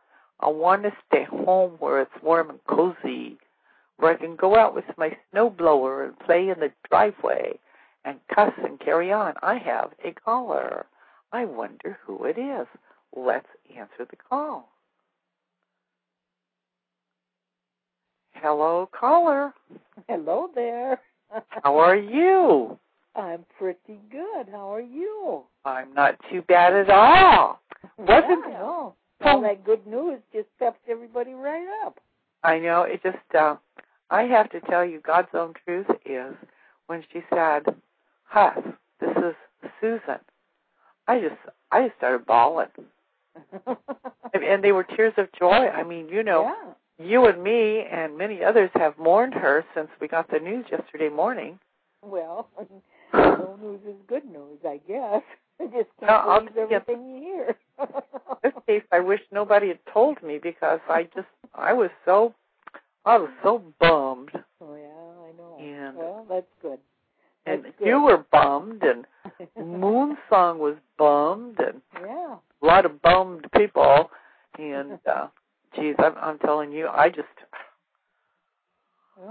I 0.41 0.49
want 0.49 0.83
to 0.83 0.93
stay 1.07 1.25
home 1.25 1.77
where 1.79 2.01
it's 2.01 2.23
warm 2.23 2.51
and 2.51 2.65
cozy, 2.69 3.39
where 3.97 4.13
I 4.13 4.17
can 4.17 4.37
go 4.37 4.57
out 4.57 4.75
with 4.75 4.85
my 4.99 5.17
snowblower 5.33 6.07
and 6.07 6.19
play 6.19 6.49
in 6.49 6.61
the 6.61 6.73
driveway 6.91 7.59
and 8.05 8.19
cuss 8.35 8.53
and 8.63 8.79
carry 8.79 9.13
on. 9.13 9.35
I 9.43 9.59
have 9.59 9.93
a 10.05 10.13
caller. 10.13 10.87
I 11.33 11.45
wonder 11.45 11.99
who 12.05 12.25
it 12.25 12.39
is. 12.39 12.67
Let's 13.15 13.49
answer 13.77 14.07
the 14.09 14.17
call. 14.17 14.69
Hello, 18.43 18.89
caller. 18.93 19.55
Hello 20.09 20.49
there. 20.55 21.01
How 21.63 21.79
are 21.79 21.97
you? 21.97 22.79
I'm 23.15 23.45
pretty 23.59 23.99
good. 24.11 24.49
How 24.51 24.73
are 24.75 24.81
you? 24.81 25.43
I'm 25.65 25.93
not 25.95 26.17
too 26.31 26.43
bad 26.43 26.75
at 26.75 26.91
all. 26.91 27.61
Wasn't 27.99 28.45
yeah, 28.49 28.59
no. 28.59 28.95
All 29.23 29.41
that 29.41 29.65
good 29.65 29.87
news 29.87 30.21
just 30.33 30.49
peps 30.59 30.79
everybody 30.89 31.33
right 31.33 31.67
up. 31.85 31.99
I 32.43 32.59
know. 32.59 32.83
It 32.83 33.03
just 33.03 33.17
uh 33.35 33.57
I 34.11 34.23
have 34.23 34.51
to 34.51 34.61
tell 34.61 34.85
you 34.85 35.01
God's 35.01 35.29
own 35.35 35.55
truth 35.65 35.87
is 36.05 36.35
when 36.87 37.03
she 37.13 37.21
said, 37.31 37.63
Huss, 38.25 38.59
this 39.01 39.17
is 39.17 39.35
Susan. 39.81 40.21
I 41.09 41.21
just 41.21 41.37
I 41.73 41.87
just 41.87 41.97
started 41.97 42.27
bawling. 42.27 42.69
and 44.35 44.63
they 44.63 44.73
were 44.73 44.85
tears 44.85 45.15
of 45.17 45.29
joy. 45.39 45.69
I 45.69 45.83
mean, 45.83 46.09
you 46.09 46.23
know, 46.23 46.43
yeah. 46.43 46.73
You 46.99 47.27
and 47.27 47.43
me 47.43 47.85
and 47.91 48.17
many 48.17 48.43
others 48.43 48.71
have 48.75 48.99
mourned 48.99 49.35
her 49.35 49.65
since 49.75 49.89
we 50.01 50.09
got 50.09 50.31
the 50.31 50.39
news 50.39 50.65
yesterday 50.71 51.09
morning. 51.09 51.59
Well, 52.03 52.49
no 53.15 53.59
news 53.63 53.81
is 53.87 53.97
good 54.09 54.25
news, 54.25 54.59
I 54.65 54.81
guess. 54.89 55.23
I 55.61 55.65
just 55.67 55.91
can't 56.01 56.27
no, 56.27 56.41
believe 56.55 56.73
everything 56.73 57.09
you 57.09 57.23
hear. 57.23 57.57
this 58.43 58.53
case, 58.67 58.83
I 58.93 59.01
wish 59.01 59.21
nobody 59.33 59.69
had 59.69 59.79
told 59.93 60.23
me 60.23 60.39
because 60.43 60.81
I 60.89 61.05
just 61.15 61.29
I 61.55 61.73
was 61.73 61.91
so 62.05 62.35
I 63.07 63.17
was 63.17 63.31
so 63.43 63.63
bummed. 63.81 64.33
Oh 64.61 64.75
yeah, 64.75 64.87
I 65.25 65.33
know. 65.37 65.57
And, 65.59 65.97
well, 65.97 66.27
that's 66.29 66.47
good. 66.61 66.79
and 67.47 67.63
good. 67.63 67.87
you 67.87 68.03
were 68.03 68.27
bummed, 68.31 68.83
and 68.83 69.07
Moonsong 69.59 70.59
was 70.59 70.77
bummed, 70.99 71.59
and 71.59 71.81
yeah. 72.03 72.37
a 72.63 72.67
lot 72.67 72.85
of 72.85 73.01
bummed 73.01 73.47
people. 73.57 74.11
And 74.59 74.99
uh 75.07 75.29
geez, 75.77 75.95
I'm, 75.99 76.15
I'm 76.21 76.39
telling 76.39 76.73
you, 76.73 76.89
I 76.89 77.09
just 77.09 77.29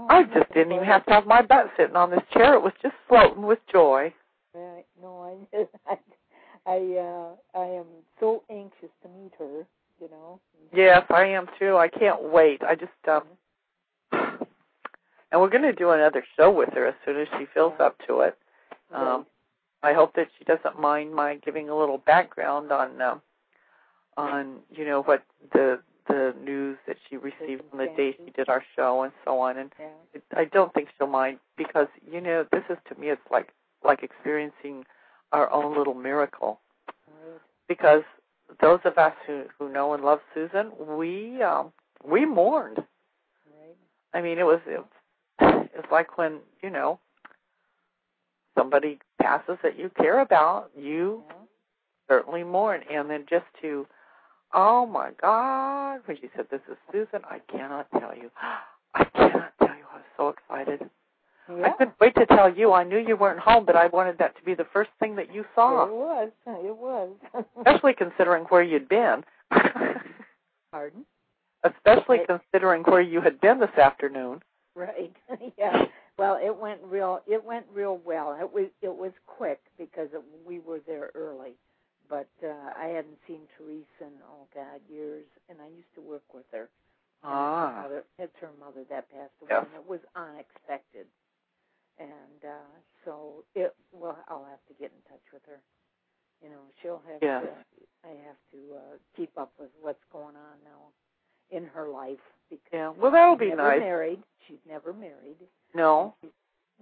I 0.08 0.24
just 0.24 0.52
didn't 0.52 0.72
even 0.72 0.84
have 0.84 1.04
to 1.06 1.12
have 1.12 1.26
my 1.26 1.42
butt 1.42 1.70
sitting 1.76 1.96
on 1.96 2.10
this 2.10 2.22
chair. 2.32 2.54
It 2.54 2.62
was 2.62 2.72
just 2.82 2.94
floating 3.08 3.46
with 3.46 3.60
joy. 3.72 4.12
Right. 4.54 4.84
No, 5.00 5.36
I 5.52 5.66
I, 5.86 5.98
I, 6.66 6.98
uh, 6.98 7.60
I 7.60 7.66
am 7.66 7.86
so 8.18 8.42
anxious 8.50 8.90
to 9.02 9.08
meet 9.08 9.32
her. 9.38 9.66
You 10.00 10.10
know. 10.10 10.40
Yes, 10.74 11.04
I 11.08 11.24
am 11.24 11.46
too. 11.58 11.76
I 11.76 11.88
can't 11.88 12.30
wait. 12.30 12.62
I 12.62 12.74
just 12.74 12.92
um 13.08 13.22
and 14.12 15.40
we're 15.40 15.50
going 15.50 15.62
to 15.62 15.72
do 15.72 15.90
another 15.90 16.24
show 16.36 16.50
with 16.50 16.70
her 16.74 16.86
as 16.86 16.94
soon 17.04 17.20
as 17.20 17.28
she 17.38 17.46
feels 17.54 17.74
up 17.80 17.96
to 18.06 18.20
it. 18.20 18.36
Um 18.92 19.26
I 19.82 19.92
hope 19.92 20.14
that 20.16 20.28
she 20.36 20.44
doesn't 20.44 20.80
mind 20.80 21.14
my 21.14 21.36
giving 21.36 21.68
a 21.68 21.78
little 21.78 21.98
background 21.98 22.72
on 22.72 23.00
um 23.00 23.22
on 24.16 24.56
you 24.70 24.84
know 24.84 25.02
what 25.02 25.22
the 25.52 25.80
the 26.08 26.34
news 26.42 26.78
that 26.86 26.96
she 27.08 27.16
received 27.16 27.62
on 27.72 27.78
the 27.78 27.86
day 27.96 28.16
she 28.24 28.30
did 28.30 28.48
our 28.48 28.62
show 28.76 29.02
and 29.02 29.12
so 29.24 29.38
on 29.40 29.58
and 29.58 29.70
I 30.36 30.44
don't 30.44 30.72
think 30.72 30.88
she'll 30.96 31.06
mind 31.06 31.38
because 31.56 31.88
you 32.10 32.20
know 32.20 32.46
this 32.52 32.62
is 32.70 32.78
to 32.88 33.00
me 33.00 33.08
it's 33.08 33.20
like 33.30 33.48
like 33.84 34.02
experiencing 34.02 34.84
our 35.32 35.50
own 35.52 35.76
little 35.76 35.94
miracle. 35.94 36.60
Because 37.68 38.02
those 38.60 38.80
of 38.84 38.96
us 38.98 39.12
who 39.26 39.44
who 39.58 39.72
know 39.72 39.94
and 39.94 40.04
love 40.04 40.20
Susan 40.34 40.70
we 40.78 41.42
um 41.42 41.72
we 42.04 42.24
mourned. 42.24 42.78
I 44.14 44.20
mean, 44.22 44.38
it 44.38 44.44
was 44.44 44.60
it, 44.66 44.84
it's 45.74 45.90
like 45.90 46.16
when 46.16 46.38
you 46.62 46.70
know 46.70 47.00
somebody 48.56 48.98
passes 49.20 49.58
that 49.62 49.78
you 49.78 49.90
care 49.98 50.20
about, 50.20 50.70
you 50.76 51.22
certainly 52.08 52.44
mourn, 52.44 52.82
and 52.90 53.10
then 53.10 53.24
just 53.28 53.44
to, 53.60 53.86
oh 54.54 54.86
my 54.86 55.10
God, 55.20 56.00
when 56.06 56.16
she 56.16 56.28
said 56.36 56.46
this 56.50 56.60
is 56.70 56.76
Susan, 56.92 57.20
I 57.24 57.40
cannot 57.50 57.88
tell 57.92 58.14
you, 58.16 58.30
I 58.94 59.04
cannot 59.04 59.52
tell 59.58 59.68
you, 59.76 59.84
I 59.92 59.96
was 59.96 60.04
so 60.16 60.28
excited. 60.28 60.88
Yeah. 61.48 61.66
I 61.66 61.70
couldn't 61.70 61.94
wait 62.00 62.14
to 62.16 62.26
tell 62.26 62.52
you. 62.52 62.72
I 62.72 62.82
knew 62.82 62.98
you 62.98 63.16
weren't 63.16 63.38
home, 63.38 63.64
but 63.64 63.76
I 63.76 63.86
wanted 63.86 64.18
that 64.18 64.36
to 64.36 64.42
be 64.42 64.54
the 64.54 64.66
first 64.72 64.90
thing 64.98 65.14
that 65.16 65.32
you 65.32 65.44
saw. 65.54 65.84
It 65.84 65.92
was. 65.92 66.30
It 66.46 66.76
was. 66.76 67.10
especially 67.58 67.94
considering 67.94 68.44
where 68.44 68.62
you'd 68.62 68.88
been. 68.88 69.22
Pardon? 70.72 71.04
especially 71.64 72.18
Right. 72.18 72.26
considering 72.26 72.82
where 72.82 73.00
you 73.00 73.20
had 73.20 73.40
been 73.40 73.58
this 73.60 73.76
afternoon. 73.76 74.42
Right. 74.74 75.14
yeah. 75.58 75.84
Well, 76.18 76.38
it 76.42 76.56
went 76.56 76.80
real. 76.84 77.20
It 77.26 77.44
went 77.44 77.66
real 77.72 78.00
well. 78.04 78.36
It 78.40 78.52
was. 78.52 78.66
It 78.82 78.94
was 78.94 79.12
quick 79.26 79.60
because 79.78 80.08
it, 80.12 80.22
we 80.46 80.58
were 80.60 80.80
there 80.86 81.10
early. 81.14 81.52
But 82.08 82.28
uh, 82.44 82.72
I 82.78 82.88
hadn't 82.88 83.18
seen 83.26 83.40
Therese 83.58 83.96
in 84.00 84.12
oh 84.30 84.46
god 84.54 84.80
years, 84.88 85.24
and 85.48 85.58
I 85.60 85.68
used 85.68 85.92
to 85.96 86.00
work 86.02 86.24
with 86.34 86.46
her. 86.52 86.68
And 87.24 87.32
It's 87.32 87.56
her 87.58 87.66
Ah. 87.72 87.82
mother, 87.82 88.04
it's 88.18 88.36
her 88.40 88.52
mother 88.60 88.84
that 88.90 89.10
passed 89.10 89.34
away, 89.42 89.50
Yes. 89.50 89.66
and 89.66 89.74
it 89.82 89.88
was 89.88 90.00
unexpected. 90.14 91.06
And 91.98 92.40
uh 92.44 92.72
so 93.04 93.44
it. 93.54 93.74
Well, 93.92 94.18
I'll 94.28 94.44
have 94.44 94.64
to 94.68 94.74
get 94.78 94.92
in 94.92 95.02
touch 95.10 95.24
with 95.32 95.42
her. 95.46 95.60
You 96.42 96.50
know, 96.50 96.62
she'll 96.82 97.02
have 97.10 97.22
Yes. 97.22 97.42
to. 97.42 97.48
I 98.04 98.12
have 98.26 98.40
to 98.52 98.60
uh 98.76 98.96
keep 99.16 99.36
up 99.38 99.52
with 99.58 99.70
what's 99.80 100.04
going 100.12 100.36
on 100.36 100.56
now 100.64 100.92
in 101.50 101.64
her 101.66 101.88
life 101.88 102.22
because 102.50 102.66
Yeah. 102.72 102.90
Well, 102.90 103.10
that'll 103.10 103.34
she's 103.38 103.50
be 103.50 103.54
nice. 103.56 103.80
married. 103.80 104.22
She's 104.46 104.62
never 104.68 104.92
married. 104.92 105.38
No. 105.74 106.14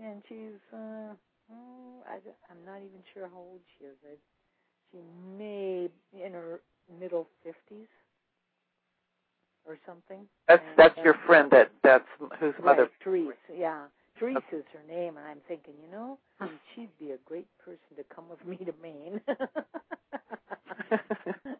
And 0.00 0.22
she's, 0.28 0.58
uh, 0.72 1.14
oh, 1.52 2.02
I, 2.08 2.16
am 2.50 2.58
not 2.66 2.78
even 2.78 2.98
sure 3.14 3.28
how 3.28 3.38
old 3.38 3.60
she 3.78 3.84
is. 3.84 3.96
I, 4.04 4.16
she 4.94 5.00
may 5.38 5.88
be 6.12 6.22
in 6.22 6.32
her 6.32 6.60
middle 7.00 7.26
50s 7.46 7.86
or 9.66 9.78
something. 9.86 10.26
That's 10.48 10.62
And, 10.68 10.76
that's 10.78 10.98
uh, 10.98 11.02
your 11.02 11.14
friend 11.26 11.50
that 11.50 11.70
that's 11.82 12.04
whose 12.38 12.54
Right, 12.58 12.64
mother. 12.64 12.88
Therese, 13.02 13.32
yeah. 13.52 13.84
Therese 14.18 14.36
is 14.52 14.64
her 14.72 14.82
name, 14.94 15.16
and 15.16 15.26
I'm 15.26 15.38
thinking, 15.48 15.74
you 15.84 15.90
know, 15.90 16.18
she'd 16.74 16.90
be 17.00 17.10
a 17.12 17.16
great 17.26 17.48
person 17.58 17.96
to 17.96 18.04
come 18.14 18.28
with 18.28 18.44
me 18.46 18.56
to 18.64 18.72
Maine. 18.80 19.20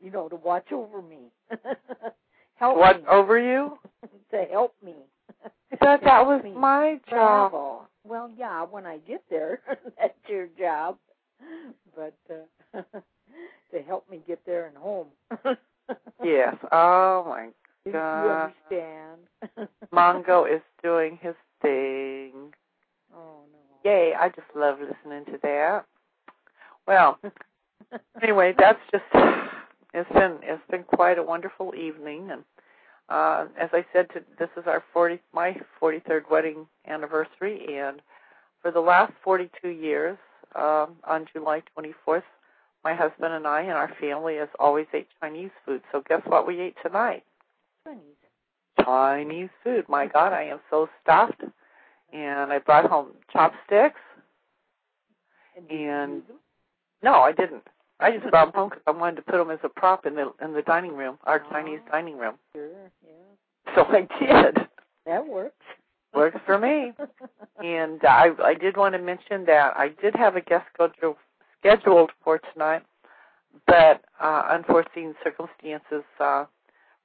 you 0.00 0.10
know, 0.12 0.28
to 0.28 0.36
watch 0.36 0.70
over 0.72 1.02
me. 1.02 1.32
help 2.54 2.76
what 2.76 3.02
me. 3.02 3.08
over 3.08 3.38
you? 3.40 3.78
to 4.30 4.44
help 4.50 4.74
me. 4.84 4.94
I 5.72 5.76
thought 5.76 6.04
that 6.04 6.24
was 6.26 6.42
Me. 6.44 6.52
my 6.52 7.00
job. 7.10 7.50
travel. 7.50 7.88
Well, 8.04 8.30
yeah, 8.38 8.62
when 8.62 8.86
I 8.86 8.98
get 8.98 9.24
there, 9.28 9.58
that's 9.98 10.14
your 10.28 10.46
job. 10.58 10.96
But 11.96 12.14
uh, 12.30 12.82
to 13.72 13.82
help 13.86 14.08
me 14.10 14.20
get 14.26 14.40
there 14.46 14.66
and 14.66 14.76
home. 14.76 15.08
Yes. 16.24 16.56
Oh 16.72 17.24
my 17.28 17.50
God. 17.92 18.24
You 18.24 18.76
understand? 18.76 19.70
Mongo 19.92 20.52
is 20.52 20.62
doing 20.82 21.18
his 21.22 21.34
thing. 21.62 22.52
Oh 23.14 23.42
no. 23.52 23.58
Yay! 23.84 24.12
I 24.18 24.28
just 24.30 24.48
love 24.56 24.78
listening 24.80 25.24
to 25.26 25.38
that. 25.42 25.84
Well, 26.86 27.18
anyway, 28.22 28.54
that's 28.58 28.80
just 28.90 29.04
it's 29.94 30.12
been 30.12 30.38
it's 30.42 30.62
been 30.70 30.84
quite 30.84 31.18
a 31.18 31.22
wonderful 31.22 31.74
evening, 31.74 32.30
and 32.30 32.44
uh, 33.08 33.46
as 33.60 33.70
I 33.72 33.84
said, 33.92 34.08
to, 34.14 34.22
this 34.38 34.50
is 34.56 34.64
our 34.66 34.82
forty 34.92 35.20
my 35.32 35.56
forty 35.78 36.00
third 36.00 36.24
wedding 36.30 36.66
anniversary, 36.88 37.78
and 37.78 38.02
for 38.60 38.70
the 38.70 38.80
last 38.80 39.12
forty 39.22 39.50
two 39.62 39.68
years, 39.68 40.18
um, 40.58 40.96
on 41.04 41.26
July 41.32 41.62
twenty 41.74 41.92
fourth, 42.04 42.24
my 42.84 42.94
husband 42.94 43.32
and 43.34 43.46
I 43.46 43.62
and 43.62 43.72
our 43.72 43.92
family 44.00 44.36
has 44.36 44.48
always 44.58 44.86
ate 44.94 45.08
Chinese 45.20 45.50
food. 45.64 45.82
So 45.92 46.02
guess 46.08 46.22
what 46.26 46.46
we 46.46 46.60
ate 46.60 46.76
tonight? 46.84 47.24
Chinese. 47.84 48.02
Chinese 48.84 49.50
food. 49.64 49.84
My 49.88 50.06
God, 50.12 50.32
I 50.32 50.44
am 50.44 50.60
so 50.70 50.88
stuffed, 51.02 51.42
and 52.12 52.52
I 52.52 52.58
brought 52.58 52.88
home 52.88 53.08
chopsticks. 53.32 54.00
And 55.56 55.68
did 55.68 55.80
you 55.80 55.88
And- 55.90 56.12
use 56.14 56.22
them? 56.28 56.36
No, 57.02 57.14
I 57.20 57.32
didn't. 57.32 57.62
I 58.00 58.10
just 58.10 58.28
brought 58.30 58.46
them 58.52 58.54
home 58.54 58.68
because 58.70 58.82
I 58.86 58.90
wanted 58.90 59.16
to 59.16 59.22
put 59.22 59.36
them 59.38 59.50
as 59.50 59.58
a 59.62 59.68
prop 59.68 60.04
in 60.06 60.14
the 60.16 60.32
in 60.42 60.52
the 60.52 60.62
dining 60.62 60.94
room, 60.96 61.18
our 61.24 61.42
Oh. 61.46 61.50
Chinese 61.50 61.80
dining 61.90 62.18
room. 62.18 62.34
Sure, 62.54 62.68
yeah. 63.06 63.74
So 63.74 63.84
I 63.84 64.00
did. 64.18 64.66
That 65.06 65.26
works. 65.26 65.64
Works 66.16 66.40
for 66.46 66.58
me. 66.58 66.92
And 67.62 68.00
I 68.02 68.30
I 68.42 68.54
did 68.54 68.78
want 68.78 68.94
to 68.94 68.98
mention 68.98 69.44
that 69.46 69.76
I 69.76 69.88
did 70.00 70.16
have 70.16 70.34
a 70.34 70.40
guest 70.40 70.64
scheduled 70.72 71.16
scheduled 71.60 72.10
for 72.24 72.40
tonight, 72.52 72.82
but 73.66 74.02
uh, 74.18 74.42
unforeseen 74.50 75.14
circumstances 75.22 76.04
uh, 76.18 76.46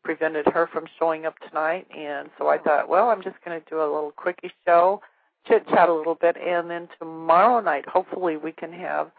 prevented 0.03 0.45
her 0.53 0.65
from 0.71 0.85
showing 0.97 1.25
up 1.25 1.35
tonight. 1.47 1.87
And 1.95 2.29
so 2.37 2.47
I 2.47 2.57
thought, 2.57 2.87
well, 2.87 3.09
I'm 3.09 3.21
just 3.21 3.35
going 3.43 3.59
to 3.59 3.69
do 3.69 3.79
a 3.79 3.83
little 3.83 4.13
quickie 4.15 4.51
show, 4.65 5.01
chit 5.45 5.67
chat 5.67 5.89
a 5.89 5.93
little 5.93 6.15
bit, 6.15 6.37
and 6.37 6.69
then 6.69 6.87
tomorrow 6.97 7.59
night, 7.59 7.85
hopefully, 7.89 8.37
we 8.37 8.53
can 8.53 8.71
have 8.71 9.11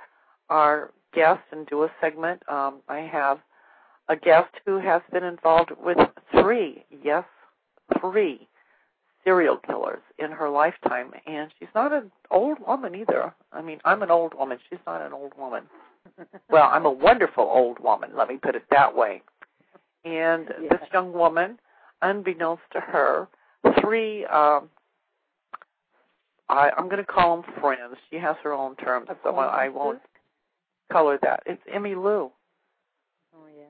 our 0.48 0.90
guest 1.14 1.42
and 1.50 1.66
do 1.66 1.82
a 1.82 1.90
segment. 2.00 2.42
Um, 2.48 2.80
I 2.88 3.00
have 3.00 3.40
a 4.08 4.16
guest 4.16 4.54
who 4.64 4.78
has 4.78 5.02
been 5.12 5.24
involved 5.24 5.72
with 5.82 5.98
three, 6.32 6.84
yes, 7.04 7.24
three 8.00 8.48
serial 9.24 9.56
killers 9.56 10.02
in 10.18 10.30
her 10.30 10.48
lifetime, 10.48 11.12
and 11.26 11.50
she's 11.58 11.68
not 11.74 11.92
an 11.92 12.10
old 12.30 12.58
woman 12.66 12.94
either. 12.94 13.32
I 13.52 13.62
mean, 13.62 13.80
I'm 13.84 14.02
an 14.02 14.10
old 14.10 14.34
woman. 14.34 14.58
She's 14.68 14.78
not 14.86 15.00
an 15.02 15.12
old 15.12 15.32
woman. 15.38 15.64
Well, 16.50 16.68
I'm 16.70 16.84
a 16.84 16.90
wonderful 16.90 17.44
old 17.44 17.78
woman. 17.78 18.10
Let 18.16 18.28
me 18.28 18.36
put 18.36 18.56
it 18.56 18.64
that 18.70 18.94
way. 18.94 19.22
And 20.04 20.48
Yeah. 20.60 20.68
this 20.70 20.88
young 20.92 21.12
woman, 21.12 21.58
unbeknownst 22.02 22.64
to 22.72 22.80
her, 22.80 23.28
three. 23.80 24.26
Um, 24.26 24.68
I, 26.48 26.70
I'm 26.76 26.86
going 26.90 26.98
to 27.02 27.10
call 27.10 27.40
them 27.40 27.52
friends. 27.60 27.96
She 28.10 28.16
has 28.16 28.36
her 28.42 28.52
own 28.52 28.74
terms, 28.76 29.08
so 29.22 29.34
I 29.36 29.68
won't 29.68 30.00
color 30.90 31.18
that. 31.22 31.42
It's 31.46 31.62
Emmy 31.72 31.94
Lou. 31.94 32.30
Oh 33.34 33.46
yeah. 33.56 33.64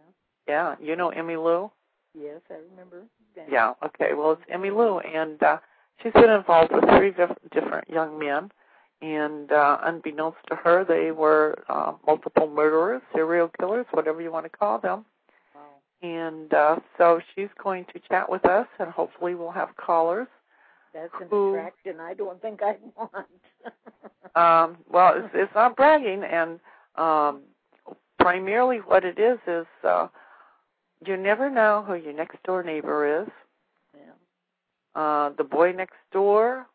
Yeah, 0.49 0.75
you 0.81 0.97
know 0.97 1.11
Emmy 1.11 1.37
Lou. 1.37 1.71
Yes, 2.19 2.41
I 2.51 2.55
remember. 2.71 3.03
Yeah. 3.51 3.73
Okay. 3.85 4.15
Well, 4.15 4.33
it's 4.33 4.43
Emmy 4.49 4.71
Lou, 4.71 4.99
and 5.01 5.43
uh, 5.43 5.59
she's 6.03 6.13
been 6.13 6.31
involved 6.31 6.73
with 6.73 6.85
three 6.97 7.11
diff- 7.11 7.37
different 7.53 7.89
young 7.89 8.19
men. 8.19 8.51
And 9.01 9.51
uh, 9.51 9.79
unbeknownst 9.83 10.39
to 10.49 10.55
her, 10.55 10.85
they 10.85 11.11
were 11.11 11.63
uh, 11.69 11.95
multiple 12.07 12.49
murderers, 12.49 13.03
serial 13.13 13.51
killers, 13.59 13.87
whatever 13.91 14.23
you 14.23 14.31
want 14.31 14.45
to 14.45 14.51
call 14.51 14.79
them. 14.79 15.05
Wow. 15.55 16.09
And 16.09 16.55
uh, 16.55 16.77
so 16.99 17.21
she's 17.35 17.49
going 17.63 17.85
to 17.93 18.01
chat 18.09 18.31
with 18.31 18.45
us, 18.45 18.69
and 18.79 18.91
hopefully 18.91 19.35
we'll 19.35 19.51
have 19.51 19.77
callers. 19.77 20.29
That's 20.95 21.11
an 21.21 21.27
Who- 21.31 21.55
attraction 21.55 21.99
I 22.01 22.15
don't 22.15 22.41
think 22.41 22.63
I'd 22.63 22.79
want. 22.97 23.27
Um, 24.35 24.79
well, 24.91 25.13
it's, 25.15 25.29
it's 25.35 25.55
not 25.55 25.77
bragging, 25.77 26.23
and 26.25 26.59
um, 26.97 27.43
primarily 28.19 28.79
what 28.79 29.05
it 29.05 29.19
is 29.19 29.39
is 29.47 29.67
uh, 29.87 30.07
you 31.07 31.17
never 31.17 31.51
know 31.51 31.85
who 31.87 31.95
your 31.95 32.13
next 32.13 32.43
door 32.45 32.63
neighbor 32.63 33.23
is. 33.23 33.29
yeah. 33.95 35.01
Uh, 35.01 35.31
the 35.37 35.45
boy 35.45 35.73
next 35.73 35.97
door 36.13 36.67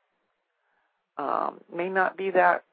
um, 1.18 1.60
may 1.74 1.90
not 1.90 2.18
be 2.18 2.32
that 2.32 2.64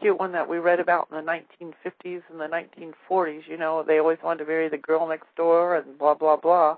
cute 0.00 0.18
one 0.18 0.32
that 0.32 0.48
we 0.48 0.58
read 0.58 0.80
about 0.80 1.08
in 1.10 1.16
the 1.16 1.22
1950s 1.22 2.22
and 2.30 2.40
the 2.40 2.46
1940s. 2.46 3.48
You 3.48 3.56
know, 3.56 3.82
they 3.82 3.98
always 3.98 4.18
wanted 4.22 4.44
to 4.44 4.48
marry 4.48 4.68
the 4.68 4.78
girl 4.78 5.08
next 5.08 5.34
door 5.36 5.76
and 5.76 5.98
blah 5.98 6.14
blah 6.14 6.36
blah. 6.36 6.76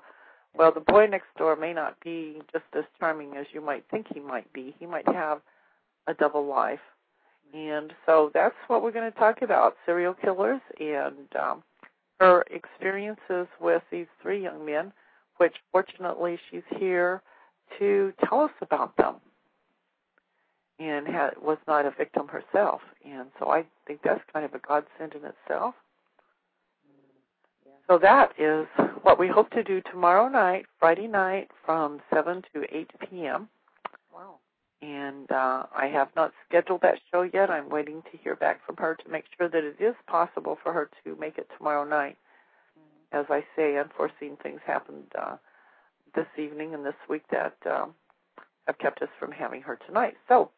Well, 0.55 0.73
the 0.73 0.81
boy 0.81 1.07
next 1.07 1.29
door 1.39 1.55
may 1.57 1.73
not 1.73 2.01
be 2.03 2.43
just 2.53 2.65
as 2.77 2.85
charming 2.99 3.37
as 3.37 3.47
you 3.53 3.61
might 3.61 3.85
think 3.91 4.07
he 4.13 4.21
might 4.21 4.53
be. 4.53 4.75
He 4.79 4.87
might 4.87 5.07
have 5.09 5.41
a 6.07 6.15
double 6.15 6.45
life. 6.47 6.81
And 7.55 7.93
so 8.07 8.31
that's 8.33 8.55
what 8.67 8.83
we're 8.83 8.93
going 8.93 9.11
to 9.11 9.19
talk 9.19 9.43
about 9.43 9.77
serial 9.85 10.15
killers 10.15 10.61
and 10.79 11.27
um, 11.39 11.63
her 12.21 12.45
experiences 12.51 13.49
with 13.61 13.83
these 13.91 14.07
three 14.23 14.43
young 14.43 14.65
men, 14.65 14.93
which 15.39 15.55
fortunately 15.73 16.39
she's 16.51 16.63
here 16.77 17.23
to 17.79 18.13
tell 18.29 18.43
us 18.43 18.51
about 18.61 18.97
them 18.97 19.17
and 20.79 21.09
ha- 21.09 21.31
was 21.41 21.59
not 21.67 21.87
a 21.87 21.91
victim 21.91 22.29
herself. 22.29 22.81
And 23.05 23.29
so 23.39 23.51
I 23.51 23.65
think 23.87 24.01
that's 24.05 24.21
kind 24.33 24.45
of 24.45 24.55
a 24.55 24.59
godsend 24.59 25.15
in 25.15 25.23
itself. 25.25 25.75
So 27.89 27.99
that 27.99 28.33
is 28.39 28.67
what 29.03 29.19
we 29.19 29.27
hope 29.27 29.51
to 29.51 29.65
do 29.65 29.81
tomorrow 29.81 30.29
night, 30.29 30.67
Friday 30.79 31.09
night, 31.09 31.51
from 31.65 32.01
7 32.15 32.43
to 32.55 32.63
8 32.73 32.91
p.m. 33.11 33.49
Wow. 34.15 34.37
And 34.83 35.31
uh, 35.31 35.65
I 35.77 35.87
have 35.87 36.09
not 36.17 36.33
scheduled 36.49 36.81
that 36.83 36.99
show 37.13 37.23
yet. 37.23 37.51
I'm 37.51 37.69
waiting 37.69 38.03
to 38.11 38.19
hear 38.19 38.35
back 38.35 38.65
from 38.65 38.77
her 38.79 38.95
to 38.95 39.11
make 39.11 39.25
sure 39.37 39.49
that 39.49 39.63
it 39.65 39.77
is 39.79 39.95
possible 40.07 40.57
for 40.63 40.73
her 40.73 40.89
to 41.05 41.17
make 41.17 41.37
it 41.37 41.49
tomorrow 41.57 41.85
night. 41.85 42.17
As 43.13 43.27
I 43.29 43.45
say, 43.57 43.77
unforeseen 43.77 44.37
things 44.43 44.61
happened 44.65 45.13
uh, 45.21 45.37
this 46.15 46.27
evening 46.39 46.75
and 46.75 46.87
this 46.87 46.95
week 47.09 47.25
that 47.31 47.57
um, 47.67 47.93
have 48.67 48.79
kept 48.79 49.03
us 49.03 49.09
from 49.19 49.33
having 49.33 49.63
her 49.63 49.79
tonight. 49.87 50.17
So, 50.29 50.51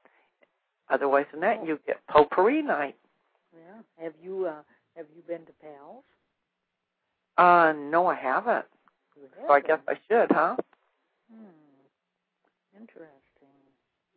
otherwise 0.91 1.27
than 1.33 1.41
that, 1.41 1.67
you 1.67 1.81
get 1.87 2.07
potpourri 2.09 2.63
night. 2.63 2.97
Yeah. 3.55 4.05
Have 4.05 4.15
you 4.23 4.47
uh 4.47 4.63
have 4.97 5.07
you 5.17 5.23
been 5.27 5.47
to 5.47 5.53
Pals? 5.63 6.05
Uh, 7.39 7.73
no, 7.73 8.07
I 8.07 8.15
haven't. 8.15 8.67
So 9.47 9.53
I 9.53 9.61
guess. 9.61 9.79
I 9.89 9.95
should, 10.09 10.31
huh? 10.31 10.57
Hmm. 11.33 12.79
Interesting. 12.79 13.22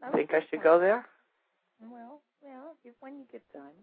I 0.06 0.12
think 0.12 0.32
I 0.34 0.42
should 0.50 0.62
go 0.62 0.80
there. 0.80 1.06
Well, 1.82 2.22
well, 2.42 2.76
if, 2.84 2.94
when 3.00 3.18
you 3.18 3.26
get 3.32 3.42
time. 3.54 3.74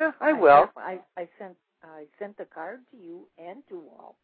Yeah, 0.00 0.12
I 0.20 0.32
will. 0.32 0.70
I 0.76 1.00
I 1.16 1.28
sent 1.38 1.56
I 1.82 2.04
sent 2.18 2.36
the 2.36 2.44
card 2.44 2.80
to 2.90 2.96
you 2.96 3.26
and 3.38 3.62
to 3.68 3.80
Walt. 3.80 4.16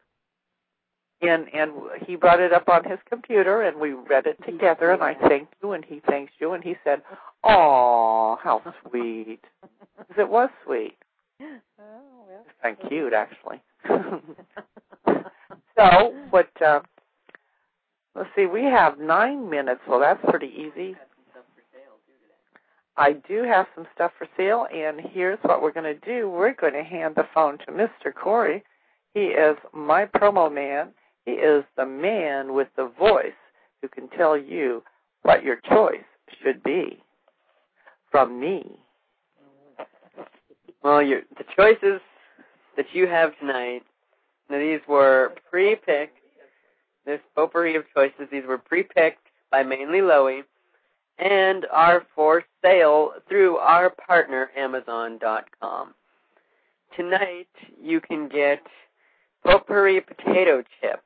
And 1.23 1.47
and 1.55 1.73
he 2.07 2.17
brought 2.17 2.41
it 2.41 2.53
up 2.53 2.69
on 2.69 2.85
his 2.85 2.99
computer, 3.09 3.63
and 3.63 3.79
we 3.81 3.93
read 3.93 4.27
it 4.27 4.39
together. 4.45 4.91
And 4.93 5.03
I 5.03 5.15
thanked 5.15 5.55
you, 5.63 5.73
and 5.73 5.85
he 5.85 6.03
thanks 6.09 6.33
you, 6.39 6.53
and 6.53 6.63
he 6.63 6.77
said, 6.85 7.03
"Oh, 7.45 8.39
how 8.43 8.63
sweet!" 8.89 9.45
'Cause 9.97 10.07
it 10.19 10.29
was 10.29 10.51
sweet 10.65 10.97
oh 11.79 12.27
well. 12.29 12.47
and 12.63 12.77
cute, 12.89 13.13
actually. 13.13 13.61
so, 15.77 16.15
what? 16.31 16.51
Uh, 16.61 16.81
let's 18.15 18.31
see. 18.37 18.47
We 18.47 18.65
have 18.65 18.99
nine 18.99 19.49
minutes, 19.49 19.81
so 19.87 19.99
that's 19.99 20.21
pretty 20.29 20.49
easy. 20.49 20.97
I 23.03 23.15
do 23.15 23.43
have 23.43 23.67
some 23.75 23.89
stuff 23.93 24.13
for 24.17 24.29
sale, 24.37 24.69
and 24.73 25.01
here's 25.01 25.41
what 25.43 25.61
we're 25.61 25.73
going 25.73 25.93
to 25.93 26.07
do. 26.07 26.31
We're 26.31 26.55
going 26.55 26.75
to 26.75 26.85
hand 26.85 27.17
the 27.17 27.27
phone 27.35 27.59
to 27.59 27.73
Mr. 27.73 28.15
Corey. 28.15 28.63
He 29.13 29.23
is 29.23 29.57
my 29.73 30.07
promo 30.07 30.55
man. 30.55 30.91
He 31.27 31.33
is 31.33 31.65
the 31.77 31.85
man 31.85 32.55
with 32.55 32.69
the 32.77 32.93
voice 32.97 33.33
who 33.81 33.89
can 33.89 34.09
tell 34.11 34.39
you 34.39 34.85
what 35.23 35.43
your 35.43 35.57
choice 35.69 36.05
should 36.45 36.63
be 36.63 37.03
from 38.13 38.39
me. 38.39 38.79
Well, 40.85 41.03
your 41.03 41.23
the 41.37 41.45
choices 41.57 42.01
that 42.77 42.87
you 42.93 43.09
have 43.09 43.37
tonight. 43.41 43.83
Now 44.49 44.59
these 44.61 44.81
were 44.87 45.33
pre-picked. 45.51 46.19
This 47.05 47.19
potpourri 47.35 47.75
of 47.75 47.83
choices. 47.93 48.29
These 48.31 48.45
were 48.47 48.59
pre-picked 48.59 49.27
by 49.51 49.65
mainly 49.65 49.99
Loey, 49.99 50.45
and 51.19 51.67
are 51.73 52.07
for 52.15 52.43
sale 52.63 53.13
through 53.29 53.57
our 53.59 53.91
partner 53.91 54.51
Amazon.com. 54.57 55.95
Tonight 56.97 57.49
you 57.83 58.01
can 58.01 58.29
get 58.29 58.61
potpourri 59.45 60.01
potato 60.01 60.63
chips. 60.81 61.03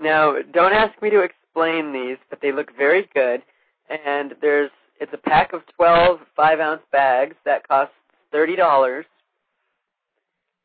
Now, 0.00 0.36
don't 0.52 0.72
ask 0.72 1.00
me 1.02 1.10
to 1.10 1.20
explain 1.20 1.92
these, 1.92 2.16
but 2.30 2.40
they 2.40 2.52
look 2.52 2.74
very 2.76 3.08
good. 3.14 3.42
And 3.88 4.34
there's 4.40 4.70
it's 5.00 5.12
a 5.12 5.18
pack 5.18 5.52
of 5.52 5.62
12 5.76 6.20
five 6.36 6.60
ounce 6.60 6.82
bags 6.92 7.34
that 7.44 7.66
costs 7.66 7.94
thirty 8.32 8.56
dollars, 8.56 9.06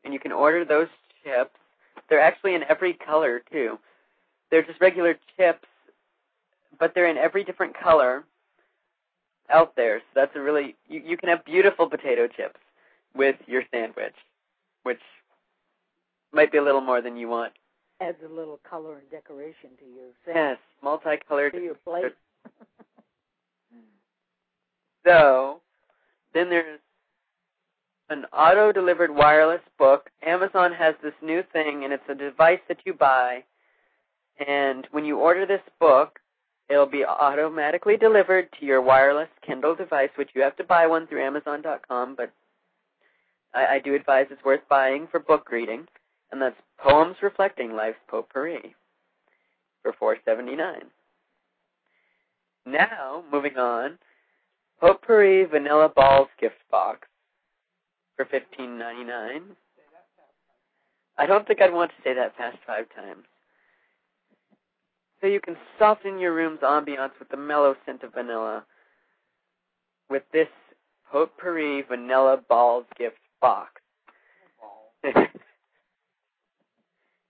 and 0.03 0.13
you 0.13 0.19
can 0.19 0.31
order 0.31 0.63
those 0.63 0.87
chips. 1.23 1.55
They're 2.09 2.21
actually 2.21 2.55
in 2.55 2.63
every 2.69 2.93
color 2.93 3.41
too. 3.51 3.79
They're 4.51 4.63
just 4.63 4.79
regular 4.79 5.17
chips, 5.35 5.65
but 6.79 6.93
they're 6.93 7.09
in 7.09 7.17
every 7.17 7.43
different 7.43 7.75
color 7.77 8.23
out 9.49 9.75
there. 9.75 9.99
So 9.99 10.05
that's 10.15 10.35
a 10.35 10.41
really 10.41 10.75
you, 10.87 11.01
you 11.05 11.17
can 11.17 11.29
have 11.29 11.45
beautiful 11.45 11.89
potato 11.89 12.27
chips 12.27 12.59
with 13.15 13.35
your 13.47 13.63
sandwich, 13.71 14.15
which 14.83 14.99
might 16.33 16.51
be 16.51 16.57
a 16.57 16.63
little 16.63 16.81
more 16.81 17.01
than 17.01 17.15
you 17.17 17.27
want. 17.29 17.53
Adds 18.01 18.17
a 18.25 18.33
little 18.33 18.59
color 18.69 18.97
and 18.97 19.09
decoration 19.09 19.69
to 19.79 19.85
your 19.85 20.35
Yes, 20.35 20.57
multicolored. 20.83 21.53
to 21.53 21.61
your 21.61 21.75
plate. 21.75 22.13
So, 25.05 25.61
then 26.33 26.49
there's 26.49 26.79
an 28.09 28.25
auto 28.33 28.71
delivered 28.71 29.11
wireless 29.13 29.61
book. 29.77 30.09
Amazon 30.25 30.73
has 30.73 30.95
this 31.03 31.13
new 31.21 31.43
thing, 31.53 31.83
and 31.83 31.93
it's 31.93 32.03
a 32.09 32.15
device 32.15 32.59
that 32.67 32.79
you 32.85 32.93
buy. 32.93 33.43
And 34.47 34.87
when 34.91 35.05
you 35.05 35.17
order 35.19 35.45
this 35.45 35.61
book, 35.79 36.19
it'll 36.69 36.85
be 36.85 37.05
automatically 37.05 37.97
delivered 37.97 38.49
to 38.59 38.65
your 38.65 38.81
wireless 38.81 39.29
Kindle 39.45 39.75
device, 39.75 40.09
which 40.15 40.29
you 40.33 40.41
have 40.41 40.55
to 40.57 40.63
buy 40.63 40.87
one 40.87 41.07
through 41.07 41.23
Amazon.com. 41.23 42.15
But 42.15 42.31
I, 43.53 43.75
I 43.75 43.79
do 43.79 43.95
advise 43.95 44.27
it's 44.29 44.43
worth 44.43 44.67
buying 44.69 45.07
for 45.09 45.19
book 45.19 45.51
reading, 45.51 45.87
and 46.31 46.41
that's 46.41 46.55
Poems 46.79 47.17
Reflecting 47.21 47.75
Life's 47.75 47.99
Potpourri 48.09 48.75
for 49.81 49.93
four 49.93 50.17
seventy 50.25 50.55
nine. 50.55 50.85
Now, 52.65 53.23
moving 53.31 53.57
on, 53.57 53.99
Potpourri 54.81 55.45
Vanilla 55.45 55.89
Balls 55.95 56.29
gift 56.39 56.55
box 56.71 57.07
for 58.15 58.25
fifteen 58.25 58.77
ninety 58.77 59.03
nine. 59.03 59.43
I 61.17 61.25
don't 61.25 61.47
think 61.47 61.61
I'd 61.61 61.73
want 61.73 61.91
to 61.91 62.03
say 62.03 62.13
that 62.13 62.35
past 62.37 62.57
five 62.67 62.85
times. 62.93 63.25
So 65.25 65.29
you 65.29 65.39
can 65.39 65.57
soften 65.79 66.19
your 66.19 66.35
room's 66.35 66.59
ambiance 66.59 67.17
with 67.17 67.29
the 67.29 67.37
mellow 67.37 67.75
scent 67.83 68.03
of 68.03 68.13
vanilla 68.13 68.63
with 70.07 70.21
this 70.31 70.49
Potpourri 71.11 71.81
Vanilla 71.81 72.39
Balls 72.47 72.85
gift 72.95 73.17
box. 73.41 73.81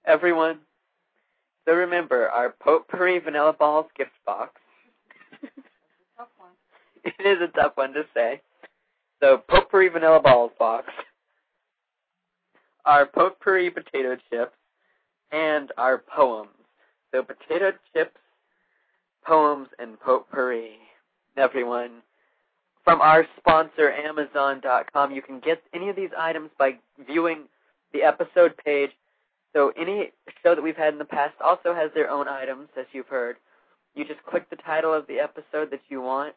Everyone, 0.05 0.59
so 1.65 1.73
remember 1.73 2.27
our 2.27 2.53
Potpourri 2.61 3.19
Vanilla 3.19 3.53
Balls 3.53 3.87
gift 3.97 4.11
box. 4.25 4.59
it 7.05 7.25
is 7.25 7.37
a 7.41 7.47
tough 7.57 7.77
one 7.77 7.93
to 7.93 8.03
say. 8.13 8.41
So 9.21 9.41
Potpourri 9.49 9.87
Vanilla 9.87 10.19
Balls 10.19 10.51
box, 10.59 10.89
our 12.83 13.05
Potpourri 13.05 13.69
potato 13.69 14.17
chips, 14.29 14.57
and 15.31 15.71
our 15.77 16.03
poems. 16.13 16.49
So 17.15 17.23
potato 17.23 17.71
chips, 17.93 18.17
poems, 19.25 19.69
and 19.79 19.97
potpourri. 20.01 20.71
Everyone, 21.37 22.01
from 22.83 22.99
our 22.99 23.25
sponsor 23.37 23.89
Amazon.com, 23.89 25.13
you 25.13 25.21
can 25.21 25.39
get 25.39 25.63
any 25.73 25.87
of 25.87 25.95
these 25.95 26.09
items 26.17 26.49
by 26.59 26.75
viewing 27.07 27.43
the 27.93 28.03
episode 28.03 28.53
page. 28.65 28.89
So 29.53 29.71
any 29.79 30.11
show 30.43 30.55
that 30.55 30.61
we've 30.61 30.75
had 30.75 30.91
in 30.91 30.99
the 30.99 31.05
past 31.05 31.35
also 31.41 31.73
has 31.73 31.89
their 31.95 32.09
own 32.09 32.27
items, 32.27 32.67
as 32.77 32.85
you've 32.91 33.07
heard. 33.07 33.37
You 33.93 34.03
just 34.03 34.21
click 34.29 34.49
the 34.49 34.57
title 34.57 34.93
of 34.93 35.07
the 35.07 35.19
episode 35.19 35.71
that 35.71 35.83
you 35.87 36.01
want 36.01 36.35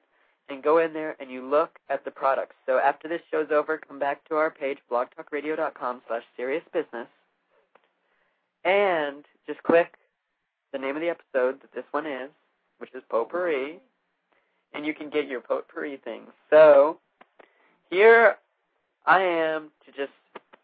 and 0.49 0.62
go 0.62 0.79
in 0.79 0.93
there 0.93 1.17
and 1.19 1.29
you 1.29 1.45
look 1.45 1.81
at 1.91 2.05
the 2.05 2.12
products. 2.12 2.55
So 2.67 2.79
after 2.79 3.09
this 3.09 3.23
show's 3.33 3.51
over, 3.51 3.79
come 3.79 3.99
back 3.99 4.25
to 4.29 4.37
our 4.37 4.49
page, 4.49 4.79
blogtalkradio.com 4.88 6.03
slash 6.07 6.23
seriousbusiness, 6.38 7.09
and 8.64 9.25
just 9.49 9.61
click 9.64 9.95
the 10.72 10.78
name 10.78 10.96
of 10.96 11.02
the 11.02 11.09
episode 11.09 11.61
that 11.62 11.72
this 11.74 11.85
one 11.90 12.07
is, 12.07 12.31
which 12.78 12.94
is 12.94 13.02
Potpourri, 13.11 13.81
and 14.74 14.87
you 14.87 14.94
can 14.94 15.11
get 15.11 15.26
your 15.26 15.40
Potpourri 15.40 15.96
things. 16.04 16.28
So 16.50 16.98
here 17.90 18.37
I 19.07 19.22
am 19.22 19.70
to 19.87 19.92
just 19.92 20.12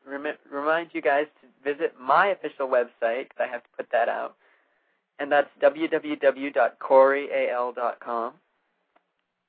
remi- 0.06 0.36
remind 0.50 0.90
you 0.92 1.00
guys 1.00 1.26
to 1.40 1.46
visit 1.72 1.94
my 2.00 2.26
official 2.28 2.68
website, 2.68 3.28
because 3.28 3.40
I 3.40 3.46
have 3.46 3.62
to 3.62 3.68
put 3.76 3.86
that 3.92 4.08
out, 4.08 4.36
and 5.18 5.32
that's 5.32 5.48
www.coryal.com. 5.62 8.32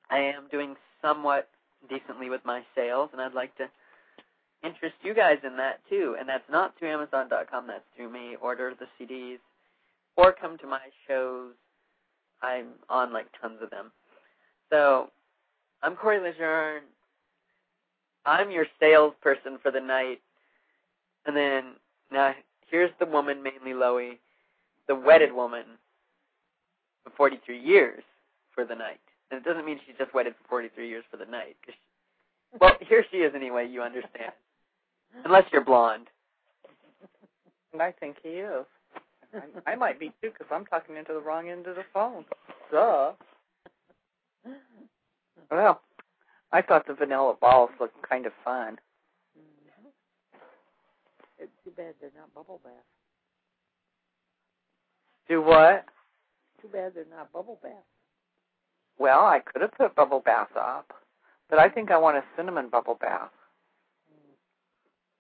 I 0.09 0.19
am 0.19 0.47
doing 0.51 0.75
somewhat 1.01 1.49
decently 1.89 2.29
with 2.29 2.45
my 2.45 2.61
sales, 2.75 3.09
and 3.11 3.21
I'd 3.21 3.33
like 3.33 3.55
to 3.57 3.67
interest 4.63 4.95
you 5.03 5.13
guys 5.13 5.37
in 5.43 5.57
that 5.57 5.81
too. 5.89 6.15
And 6.19 6.27
that's 6.27 6.49
not 6.49 6.75
through 6.77 6.91
Amazon.com, 6.91 7.67
that's 7.67 7.83
through 7.95 8.11
me. 8.11 8.35
Order 8.41 8.73
the 8.79 8.87
CDs 8.99 9.39
or 10.17 10.33
come 10.33 10.57
to 10.59 10.67
my 10.67 10.79
shows. 11.07 11.53
I'm 12.41 12.67
on 12.89 13.13
like 13.13 13.27
tons 13.41 13.59
of 13.61 13.69
them. 13.69 13.91
So 14.69 15.09
I'm 15.81 15.95
Corey 15.95 16.19
Lejeune. 16.19 16.83
I'm 18.25 18.51
your 18.51 18.65
salesperson 18.79 19.57
for 19.61 19.71
the 19.71 19.79
night. 19.79 20.21
And 21.25 21.35
then 21.35 21.73
now 22.11 22.33
here's 22.69 22.91
the 22.99 23.05
woman, 23.05 23.41
mainly 23.43 23.71
Loey, 23.73 24.17
the 24.87 24.95
wedded 24.95 25.31
woman 25.33 25.63
for 27.03 27.11
43 27.17 27.59
years 27.59 28.03
for 28.53 28.65
the 28.65 28.75
night. 28.75 28.99
And 29.31 29.39
it 29.39 29.43
doesn't 29.47 29.65
mean 29.65 29.79
she's 29.85 29.95
just 29.97 30.13
wedded 30.13 30.33
for 30.41 30.47
43 30.49 30.87
years 30.87 31.03
for 31.09 31.17
the 31.17 31.25
night. 31.25 31.55
'cause 31.65 31.73
she, 31.73 32.57
well, 32.59 32.77
here 32.81 33.03
she 33.11 33.17
is 33.17 33.33
anyway. 33.35 33.67
You 33.67 33.81
understand, 33.81 34.31
unless 35.25 35.45
you're 35.51 35.63
blonde. 35.63 36.07
And 37.73 37.81
I 37.81 37.91
think 37.91 38.17
he 38.23 38.29
is. 38.29 38.65
I, 39.33 39.71
I 39.71 39.75
might 39.75 39.99
be 39.99 40.09
too, 40.21 40.31
because 40.31 40.47
I'm 40.51 40.65
talking 40.65 40.95
into 40.95 41.13
the 41.13 41.19
wrong 41.19 41.49
end 41.49 41.67
of 41.67 41.75
the 41.75 41.83
phone. 41.93 42.25
Duh. 42.71 43.13
Well, 45.51 45.81
I 46.51 46.61
thought 46.61 46.87
the 46.87 46.93
vanilla 46.93 47.35
balls 47.39 47.71
looked 47.79 48.01
kind 48.07 48.25
of 48.25 48.33
fun. 48.43 48.79
Mhm. 49.37 49.89
It's 51.39 51.51
too 51.63 51.71
bad 51.71 51.95
they're 51.99 52.11
not 52.17 52.33
bubble 52.33 52.59
bath. 52.63 52.73
Do 55.27 55.41
what? 55.41 55.85
Too 56.61 56.67
bad 56.67 56.93
they're 56.95 57.05
not 57.09 57.31
bubble 57.31 57.59
bath. 57.61 57.71
Well, 58.97 59.25
I 59.25 59.39
could 59.39 59.61
have 59.61 59.73
put 59.73 59.95
bubble 59.95 60.21
bath 60.21 60.55
up, 60.55 60.93
but 61.49 61.59
I 61.59 61.69
think 61.69 61.91
I 61.91 61.97
want 61.97 62.17
a 62.17 62.23
cinnamon 62.35 62.69
bubble 62.69 62.95
bath. 62.99 63.31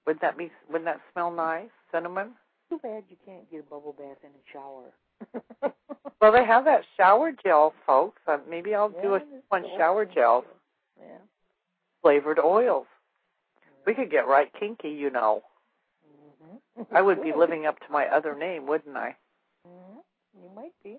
Would 0.05 0.19
that 0.21 0.37
be? 0.37 0.51
Wouldn't 0.67 0.85
that 0.85 1.01
smell 1.11 1.31
nice? 1.31 1.69
Cinnamon. 1.91 2.35
Too 2.75 2.87
bad 2.87 3.03
you 3.09 3.17
can't 3.25 3.49
get 3.49 3.61
a 3.61 3.63
bubble 3.63 3.95
bath 3.97 4.17
in 4.23 4.29
a 4.29 4.43
shower. 4.51 5.73
Well, 6.21 6.31
they 6.31 6.45
have 6.45 6.65
that 6.65 6.81
shower 6.97 7.31
gel, 7.43 7.73
folks. 7.85 8.19
Uh, 8.27 8.37
maybe 8.49 8.73
I'll 8.73 8.89
do 8.89 9.13
a 9.13 9.21
one 9.49 9.63
shower 9.77 10.05
gel. 10.05 10.43
Yeah. 10.99 11.17
flavored 12.01 12.39
oils. 12.39 12.87
We 13.85 13.93
could 13.93 14.09
get 14.09 14.27
right 14.27 14.49
kinky, 14.59 14.89
you 14.89 15.11
know. 15.11 15.43
Mm-hmm. 16.79 16.95
I 16.95 17.01
would 17.03 17.21
be 17.21 17.31
living 17.37 17.67
up 17.67 17.77
to 17.81 17.91
my 17.91 18.07
other 18.07 18.35
name, 18.35 18.65
wouldn't 18.65 18.95
I? 18.95 19.15
Mm-hmm. 19.67 19.99
You 20.41 20.49
might 20.55 20.73
be. 20.83 20.97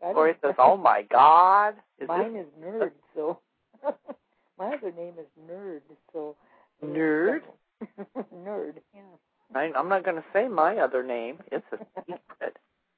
Or 0.00 0.28
it 0.28 0.38
says, 0.40 0.54
"Oh 0.58 0.76
my 0.76 1.02
God, 1.10 1.74
is 1.98 2.06
Mine 2.06 2.34
this 2.34 2.42
is 2.44 2.64
nerd, 2.64 2.90
so 3.16 3.40
my 4.58 4.66
other 4.66 4.92
name 4.92 5.14
is 5.18 5.26
nerd, 5.50 5.80
so 6.12 6.36
Nerd? 6.84 7.40
nerd, 8.32 8.74
yeah. 8.94 9.00
I, 9.54 9.70
I'm 9.76 9.88
not 9.88 10.04
going 10.04 10.16
to 10.16 10.24
say 10.32 10.48
my 10.48 10.78
other 10.78 11.02
name. 11.02 11.38
It's 11.52 11.64
a 11.72 11.78
secret. 12.06 12.56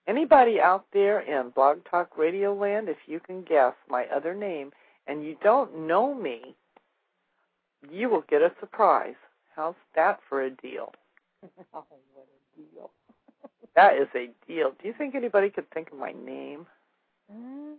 Anybody 0.09 0.61
out 0.61 0.85
there 0.93 1.21
in 1.21 1.51
Blog 1.51 1.79
Talk 1.91 2.17
Radio 2.17 2.55
Land, 2.55 2.89
if 2.89 2.97
you 3.07 3.21
can 3.21 3.43
guess 3.43 3.75
my 3.89 4.07
other 4.15 4.35
name 4.35 4.71
and 5.07 5.25
you 5.25 5.37
don't 5.43 5.87
know 5.87 6.15
me, 6.15 6.55
you 7.91 8.09
will 8.09 8.25
get 8.29 8.43
a 8.43 8.53
surprise. 8.61 9.15
How's 9.55 9.75
that 9.95 10.21
for 10.29 10.43
a 10.43 10.51
deal? 10.51 10.93
oh, 11.75 11.85
what 12.15 12.27
a 12.27 12.61
deal. 12.75 12.91
That 13.75 13.97
is 13.97 14.09
a 14.15 14.31
deal. 14.49 14.73
Do 14.81 14.89
you 14.89 14.95
think 14.97 15.15
anybody 15.15 15.51
could 15.51 15.71
think 15.71 15.93
of 15.93 15.99
my 15.99 16.13
name? 16.25 16.67
Mm, 17.31 17.75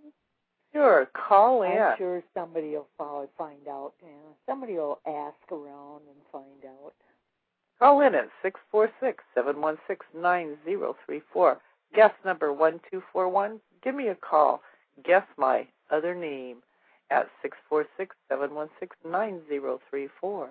Sure, 0.73 1.07
call 1.13 1.63
in. 1.63 1.71
I'm 1.71 1.97
sure 1.97 2.23
somebody 2.35 2.69
will 2.71 2.87
follow, 2.97 3.27
find 3.37 3.67
out. 3.67 3.93
Yeah. 4.03 4.09
Somebody 4.47 4.73
will 4.73 4.99
ask 5.07 5.51
around 5.51 6.01
and 6.07 6.17
find 6.31 6.65
out. 6.65 6.93
Call 7.79 8.01
in 8.01 8.15
at 8.15 8.29
six 8.41 8.59
four 8.71 8.89
six 8.99 9.23
seven 9.35 9.61
one 9.61 9.77
six 9.87 10.05
nine 10.15 10.57
zero 10.65 10.95
three 11.05 11.21
four. 11.31 11.59
Guest 11.95 12.15
number 12.25 12.51
one 12.51 12.79
two 12.91 13.01
four 13.13 13.29
one. 13.29 13.59
Give 13.83 13.95
me 13.95 14.07
a 14.07 14.15
call. 14.15 14.61
Guess 15.05 15.23
my 15.37 15.67
other 15.91 16.15
name 16.15 16.57
at 17.11 17.27
six 17.41 17.55
four 17.69 17.85
six 17.95 18.15
seven 18.29 18.55
one 18.55 18.69
six 18.79 18.95
nine 19.07 19.41
zero 19.47 19.79
three 19.89 20.07
four. 20.19 20.49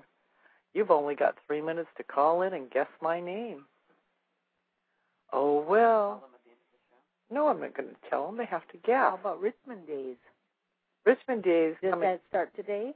You've 0.73 0.91
only 0.91 1.15
got 1.15 1.37
three 1.47 1.61
minutes 1.61 1.89
to 1.97 2.05
call 2.05 2.43
in 2.43 2.53
and 2.55 2.71
guess 2.71 2.87
my 3.03 3.21
name. 3.21 3.65
Oh 5.33 5.65
well. 5.69 6.29
No, 7.31 7.49
I'm 7.49 7.61
not 7.61 7.77
going 7.77 7.89
to 7.89 7.97
tell 8.09 8.27
them. 8.27 8.37
They 8.37 8.45
have 8.45 8.67
to 8.69 8.77
guess. 8.87 8.95
How 9.11 9.19
about 9.21 9.41
Richmond 9.41 9.85
Days? 9.89 10.17
Richmond 11.05 11.43
Days 11.43 11.75
Does 11.83 11.91
coming. 11.91 12.09
that 12.09 12.21
start 12.29 12.55
today? 12.55 12.95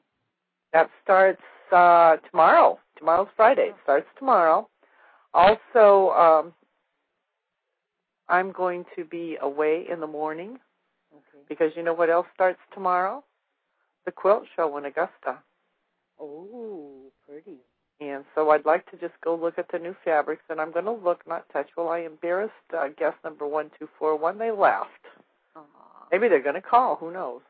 That 0.73 0.89
starts 1.03 1.43
uh, 1.73 2.17
tomorrow. 2.31 2.79
Tomorrow's 2.99 3.29
Friday. 3.37 3.69
It 3.69 3.77
starts 3.83 4.07
tomorrow. 4.19 4.69
Also, 5.33 6.11
um, 6.11 6.53
I'm 8.29 8.53
going 8.53 8.85
to 8.97 9.05
be 9.05 9.37
away 9.41 9.87
in 9.91 10.01
the 10.01 10.07
morning 10.07 10.59
Okay. 11.13 11.45
because 11.49 11.73
you 11.77 11.83
know 11.83 11.95
what 11.95 12.11
else 12.11 12.27
starts 12.35 12.61
tomorrow? 12.75 13.25
The 14.07 14.13
quilt 14.13 14.45
show 14.57 14.77
in 14.77 14.85
Augusta. 14.85 15.39
Oh, 16.21 17.11
pretty. 17.27 17.59
And 18.01 18.25
so 18.35 18.51
I'd 18.51 18.65
like 18.65 18.91
to 18.91 18.97
just 18.97 19.15
go 19.23 19.35
look 19.35 19.59
at 19.59 19.67
the 19.73 19.79
new 19.79 19.95
fabrics, 20.05 20.43
and 20.49 20.61
I'm 20.61 20.73
going 20.73 20.87
to 20.87 20.93
look, 20.93 21.27
not 21.27 21.45
touch. 21.53 21.69
Well, 21.77 21.89
I 21.89 21.99
embarrassed 22.01 22.53
uh, 22.77 22.89
guest 22.99 23.17
number 23.25 23.47
one 23.47 23.71
two 23.79 23.89
four 23.99 24.17
one. 24.17 24.39
They 24.39 24.51
left. 24.51 24.89
Aw. 25.57 25.61
Maybe 26.11 26.29
they're 26.29 26.43
going 26.43 26.55
to 26.55 26.63
call. 26.63 26.97
Who 26.97 27.13
knows? 27.13 27.43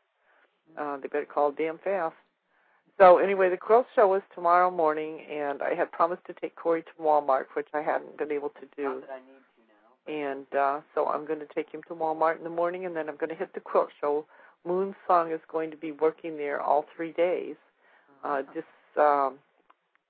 Uh, 0.78 0.96
they 0.98 1.08
better 1.08 1.24
call 1.24 1.52
damn 1.52 1.78
fast. 1.78 2.14
So 2.98 3.18
anyway, 3.18 3.48
the 3.50 3.56
quilt 3.56 3.86
show 3.94 4.14
is 4.14 4.22
tomorrow 4.34 4.70
morning, 4.70 5.20
and 5.30 5.62
I 5.62 5.74
had 5.74 5.90
promised 5.92 6.24
to 6.26 6.34
take 6.34 6.54
Corey 6.56 6.82
to 6.82 7.02
Walmart, 7.02 7.46
which 7.54 7.68
I 7.72 7.80
hadn't 7.80 8.18
been 8.18 8.32
able 8.32 8.50
to 8.50 8.66
do. 8.76 8.84
Not 8.84 9.00
that 9.02 9.10
I 9.10 9.20
need 9.20 9.42
to 9.56 10.12
now. 10.12 10.36
And 10.36 10.46
uh, 10.58 10.80
so 10.94 11.06
I'm 11.06 11.26
going 11.26 11.40
to 11.40 11.46
take 11.54 11.70
him 11.70 11.82
to 11.88 11.94
Walmart 11.94 12.38
in 12.38 12.44
the 12.44 12.50
morning, 12.50 12.84
and 12.86 12.94
then 12.94 13.08
I'm 13.08 13.16
going 13.16 13.30
to 13.30 13.36
hit 13.36 13.54
the 13.54 13.60
quilt 13.60 13.88
show. 14.00 14.26
Moon 14.66 14.94
Song 15.06 15.32
is 15.32 15.40
going 15.50 15.70
to 15.70 15.76
be 15.76 15.92
working 15.92 16.36
there 16.36 16.60
all 16.60 16.84
three 16.94 17.12
days, 17.12 17.56
uh, 18.24 18.42
just 18.54 18.66
um, 18.98 19.38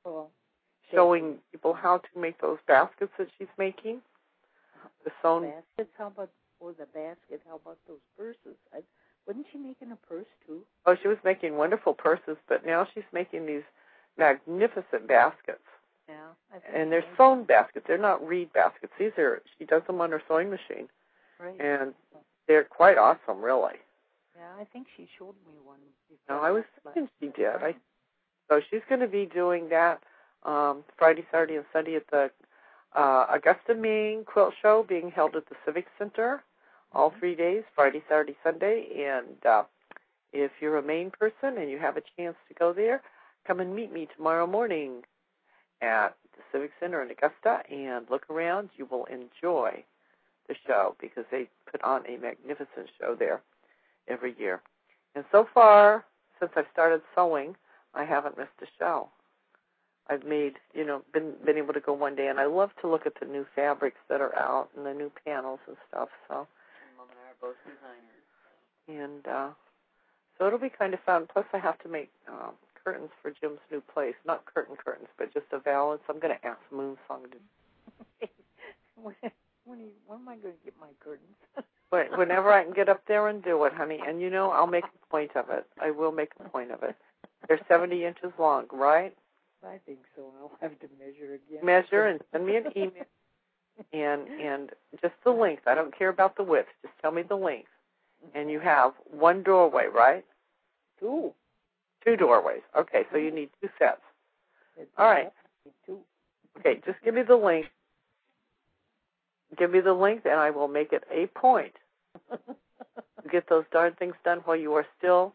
Well, 0.05 0.31
showing 0.93 1.37
people 1.53 1.73
how 1.73 1.99
to 1.99 2.21
make 2.21 2.41
those 2.41 2.59
baskets 2.67 3.13
that 3.19 3.29
she's 3.39 3.49
making. 3.59 4.01
The 5.05 5.13
sewn 5.23 5.43
baskets. 5.43 5.95
How 5.97 6.09
about 6.09 6.31
or 6.59 6.73
the 6.73 6.87
basket? 6.87 7.41
How 7.49 7.57
about 7.57 7.79
those 7.89 8.03
purses? 8.19 8.59
I, 8.75 8.79
wasn't 9.27 9.47
she 9.53 9.59
making 9.59 9.93
a 9.93 9.97
purse 10.07 10.27
too? 10.47 10.63
Oh, 10.87 10.97
she 11.01 11.09
was 11.09 11.19
making 11.25 11.57
wonderful 11.57 11.95
purses, 11.95 12.37
but 12.49 12.65
now 12.67 12.87
she's 12.93 13.05
making 13.13 13.47
these 13.47 13.63
magnificent 14.19 15.07
baskets. 15.07 15.63
Yeah. 16.09 16.15
And 16.75 16.91
they're 16.91 17.05
sewn 17.17 17.45
baskets. 17.45 17.87
They're 17.87 17.99
not 17.99 18.27
reed 18.27 18.53
baskets. 18.53 18.93
These 18.99 19.13
are 19.19 19.43
she 19.59 19.65
does 19.65 19.83
them 19.87 20.01
on 20.01 20.11
her 20.11 20.23
sewing 20.27 20.51
machine, 20.51 20.89
Right. 21.39 21.55
and 21.61 21.95
they're 22.49 22.65
quite 22.65 22.99
awesome, 22.99 23.41
really. 23.41 23.77
yeah, 24.37 24.51
I 24.61 24.65
think 24.73 24.89
she 24.97 25.09
showed 25.19 25.35
me 25.47 25.55
one. 25.65 25.79
No, 26.29 26.35
before 26.35 26.47
I 26.47 26.51
was 26.51 26.65
thinking 26.83 27.09
she 27.21 27.29
did. 27.29 27.47
I 27.63 27.75
so 28.49 28.61
she's 28.69 28.81
going 28.89 29.01
to 29.01 29.07
be 29.07 29.27
doing 29.27 29.69
that 29.69 30.03
um, 30.43 30.83
Friday, 30.99 31.25
Saturday, 31.31 31.55
and 31.55 31.65
Sunday 31.73 31.95
at 31.95 32.09
the 32.11 32.31
uh, 32.97 33.27
Augusta 33.31 33.75
Maine 33.77 34.25
Quilt 34.25 34.55
Show 34.61 34.85
being 34.89 35.13
held 35.13 35.37
at 35.37 35.49
the 35.49 35.55
Civic 35.65 35.87
Center 35.97 36.43
all 36.93 37.13
three 37.19 37.35
days, 37.35 37.63
Friday, 37.75 38.03
Saturday, 38.09 38.37
Sunday. 38.43 39.07
And 39.09 39.45
uh, 39.47 39.65
if 40.33 40.51
you're 40.61 40.79
a 40.79 40.83
Maine 40.83 41.11
person 41.11 41.59
and 41.59 41.71
you 41.71 41.79
have 41.79 41.97
a 41.97 42.03
chance 42.17 42.37
to 42.49 42.55
go 42.55 42.73
there, 42.73 43.03
come 43.47 43.61
and 43.61 43.75
meet 43.75 43.93
me 43.93 44.09
tomorrow 44.17 44.47
morning 44.47 45.03
at 45.83 46.15
the 46.37 46.43
Civic 46.53 46.71
Center 46.81 47.03
in 47.03 47.11
Augusta 47.11 47.63
and 47.71 48.07
look 48.11 48.29
around. 48.31 48.71
You 48.77 48.87
will 48.91 49.07
enjoy 49.07 49.85
the 50.49 50.55
show 50.67 50.97
because 51.01 51.25
they 51.31 51.49
put 51.71 51.83
on 51.83 52.03
a 52.07 52.17
magnificent 52.19 52.89
show 53.01 53.15
there 53.19 53.41
every 54.09 54.35
year. 54.39 54.61
And 55.15 55.25
so 55.33 55.47
far, 55.53 56.05
since 56.39 56.53
I've 56.57 56.67
started 56.73 57.03
sewing, 57.15 57.57
I 57.95 58.05
haven't 58.05 58.39
missed 58.39 58.51
a 58.63 58.67
show. 58.79 59.09
I've 60.09 60.25
made, 60.25 60.55
you 60.75 60.85
know, 60.85 61.03
been 61.13 61.35
been 61.45 61.57
able 61.57 61.73
to 61.73 61.81
go 61.81 61.93
one 61.93 62.17
day, 62.17 62.27
and 62.27 62.41
I 62.41 62.47
love 62.47 62.71
to 62.81 62.89
look 62.89 63.07
at 63.07 63.15
the 63.21 63.27
new 63.27 63.47
fabrics 63.55 63.99
that 64.09 64.21
are 64.21 64.37
out 64.37 64.69
and 64.77 64.85
the 64.85 64.93
new 64.93 65.11
panels 65.25 65.61
and 65.69 65.77
stuff. 65.89 66.09
So, 66.29 66.35
And 66.83 66.97
Mom 66.99 67.07
and 67.11 67.19
I 67.27 67.30
are 67.30 67.30
both 67.41 67.57
designers. 67.65 68.25
and 68.89 69.27
uh, 69.27 69.51
so 70.39 70.47
it'll 70.47 70.59
be 70.59 70.71
kind 70.71 70.95
of 70.95 71.01
fun. 71.01 71.27
Plus, 71.33 71.47
I 71.53 71.59
have 71.59 71.79
to 71.81 71.89
make 71.89 72.11
um, 72.29 72.53
curtains 72.83 73.11
for 73.23 73.31
Jim's 73.31 73.61
new 73.71 73.81
place. 73.93 74.15
Not 74.27 74.45
curtain 74.53 74.77
curtains, 74.83 75.09
but 75.19 75.33
just 75.33 75.47
a 75.53 75.59
valance. 75.59 76.03
I'm 76.09 76.19
going 76.19 76.35
to 76.35 76.47
ask 76.47 76.59
Moonsong 76.73 77.31
to 77.31 78.29
when, 79.03 79.15
when, 79.65 79.81
you, 79.81 79.89
when 80.07 80.21
am 80.21 80.29
I 80.29 80.37
going 80.37 80.55
to 80.55 80.65
get 80.65 80.75
my 80.81 80.89
curtains? 81.01 81.37
Wh- 81.93 82.19
whenever 82.19 82.53
I 82.53 82.65
can 82.65 82.73
get 82.73 82.89
up 82.89 83.03
there 83.07 83.29
and 83.29 83.43
do 83.43 83.65
it, 83.65 83.73
honey. 83.75 84.01
And 84.07 84.21
you 84.21 84.31
know, 84.31 84.51
I'll 84.51 84.67
make 84.67 84.85
a 84.85 85.07
point 85.11 85.37
of 85.37 85.51
it. 85.51 85.67
I 85.81 85.91
will 85.91 86.13
make 86.13 86.33
a 86.45 86.49
point 86.49 86.71
of 86.71 86.83
it. 86.83 86.97
They're 87.49 87.61
70 87.69 88.05
inches 88.05 88.33
long, 88.39 88.67
right? 88.73 89.15
I 89.65 89.79
think 89.85 89.99
so. 90.17 90.23
I'll 90.41 90.53
have 90.63 90.79
to 90.81 90.87
measure 90.99 91.35
again. 91.35 91.65
Measure 91.65 92.07
and 92.07 92.21
send 92.33 92.47
me 92.47 92.57
an 92.57 92.65
email. 92.77 93.05
And 93.93 94.29
and 94.29 94.71
just 95.01 95.15
the 95.25 95.31
length. 95.31 95.63
I 95.67 95.75
don't 95.75 95.97
care 95.97 96.09
about 96.09 96.37
the 96.37 96.43
width. 96.43 96.69
Just 96.83 96.95
tell 97.01 97.13
me 97.13 97.23
the 97.23 97.37
length. 97.37 97.69
And 98.35 98.51
you 98.51 98.61
have 98.61 98.93
one 99.11 99.43
doorway, 99.43 99.87
right? 99.93 100.25
two. 101.01 101.33
Two 102.05 102.17
doorways. 102.17 102.63
Okay, 102.79 103.05
so 103.11 103.19
you 103.19 103.29
mm-hmm. 103.29 103.37
need 103.37 103.51
two 103.61 103.69
sets. 103.79 104.01
All 104.97 105.07
right. 105.07 105.33
Two. 105.87 105.99
Okay, 106.59 106.81
just 106.87 106.99
give 107.05 107.15
me 107.15 107.23
the 107.23 107.37
length. 107.37 107.69
Give 109.59 109.71
me 109.71 109.81
the 109.81 109.93
length, 109.93 110.27
and 110.27 110.39
I 110.39 110.51
will 110.51 110.69
make 110.69 110.93
it 110.93 111.05
a 111.11 111.27
point 111.27 111.73
get 113.31 113.49
those 113.49 113.65
darn 113.73 113.95
things 113.99 114.15
done 114.25 114.39
while 114.45 114.57
you 114.57 114.73
are 114.75 114.87
still 114.99 115.35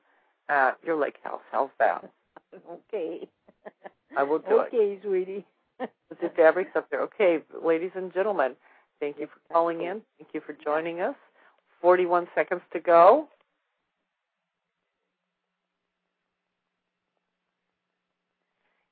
at 0.49 0.77
your 0.83 0.95
lake 0.95 1.17
house. 1.23 1.41
How's 1.51 1.69
that? 1.79 2.09
okay. 2.71 3.27
I 4.17 4.23
will 4.23 4.39
do 4.39 4.61
it. 4.61 4.67
okay, 4.73 4.99
sweetie. 5.03 5.45
The 5.79 6.31
fabrics 6.35 6.71
up 6.75 6.89
there. 6.89 7.01
Okay, 7.01 7.39
ladies 7.63 7.91
and 7.95 8.13
gentlemen, 8.13 8.55
thank 8.99 9.19
you 9.19 9.27
for 9.27 9.53
calling 9.53 9.81
in. 9.81 10.01
Thank 10.17 10.29
you 10.33 10.41
for 10.45 10.53
joining 10.63 11.01
us. 11.01 11.15
41 11.81 12.27
seconds 12.33 12.61
to 12.73 12.79
go. 12.79 13.27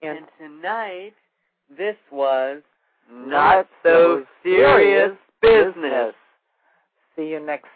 And 0.02 0.18
And 0.18 0.28
tonight, 0.38 1.14
this 1.78 1.96
was 2.12 2.62
Not 3.10 3.68
So 3.84 4.26
Serious 4.44 5.18
Business. 5.42 6.14
see 7.16 7.30
you 7.30 7.40
next. 7.40 7.68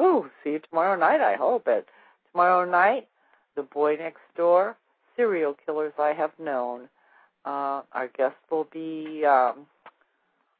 Ooh, 0.00 0.30
see 0.44 0.50
you 0.50 0.60
tomorrow 0.68 0.98
night. 0.98 1.20
I 1.20 1.36
hope 1.36 1.64
it. 1.66 1.86
Tomorrow 2.32 2.70
night, 2.70 3.08
the 3.56 3.62
boy 3.62 3.96
next 3.96 4.20
door, 4.36 4.76
serial 5.16 5.56
killers 5.66 5.92
I 5.98 6.12
have 6.12 6.32
known. 6.38 6.88
Uh, 7.44 7.82
our 7.92 8.08
guest 8.16 8.36
will 8.50 8.68
be. 8.72 9.24
Um, 9.24 9.66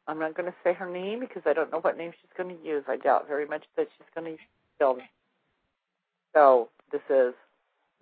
I'm 0.07 0.19
not 0.19 0.35
going 0.37 0.51
to 0.51 0.57
say 0.65 0.73
her 0.73 0.91
name 0.91 1.21
because 1.21 1.43
I 1.47 1.53
don't 1.53 1.71
know 1.71 1.81
what 1.81 1.97
name 1.97 2.13
she's 2.21 2.31
going 2.37 2.57
to 2.57 2.65
use. 2.67 2.85
I 2.89 2.97
doubt 2.97 3.29
very 3.29 3.47
much 3.47 3.65
that 3.77 3.89
she's 3.97 4.07
going 4.15 4.25
to 4.25 4.31
use 4.33 4.41
film. 4.79 4.99
So 6.35 6.69
This 6.91 7.03
is 7.11 7.35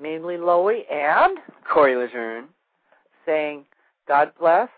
mainly 0.00 0.36
Loie 0.36 0.84
and 0.90 1.38
Corey 1.70 1.96
Lejeune. 1.96 2.48
saying, 3.26 3.64
God 4.06 4.32
bless, 4.38 4.68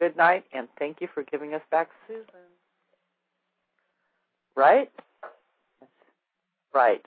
good 0.00 0.16
night, 0.16 0.44
and 0.52 0.66
thank 0.78 1.00
you 1.00 1.08
for 1.12 1.22
giving 1.22 1.54
us 1.54 1.62
back 1.70 1.88
Susan. 2.08 2.24
Right? 4.56 4.90
Right. 6.74 7.02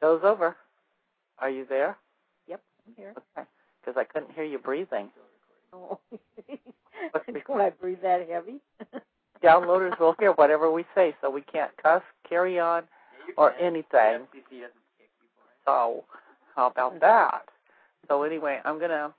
Show's 0.00 0.20
over. 0.22 0.54
Are 1.38 1.50
you 1.50 1.66
there? 1.68 1.96
Yep, 2.46 2.60
I'm 2.86 2.94
here. 2.96 3.14
Okay. 3.36 3.48
Because 3.80 3.98
I 3.98 4.04
couldn't 4.04 4.32
hear 4.32 4.44
you 4.44 4.58
breathing. 4.58 5.08
What's 7.12 7.26
the- 7.26 7.40
Do 7.46 7.52
I 7.54 7.70
breathe 7.70 8.00
that 8.02 8.28
heavy? 8.28 8.60
Downloaders 9.44 9.98
will 10.00 10.14
hear 10.18 10.32
whatever 10.32 10.70
we 10.70 10.84
say, 10.94 11.14
so 11.20 11.30
we 11.30 11.42
can't 11.42 11.70
cuss, 11.82 12.02
carry 12.28 12.58
on, 12.58 12.84
or 13.36 13.52
anything. 13.60 14.26
So, 15.64 16.04
how 16.54 16.68
about 16.68 17.00
that? 17.00 17.42
So 18.08 18.22
anyway, 18.22 18.60
I'm 18.64 18.78
gonna 18.78 19.12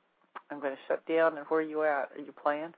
I'm 0.49 0.59
gonna 0.59 0.77
shut 0.87 1.05
down. 1.05 1.37
And 1.37 1.45
where 1.47 1.59
are 1.59 1.63
you 1.63 1.83
at? 1.83 2.09
Are 2.15 2.21
you 2.25 2.31
playing? 2.41 2.73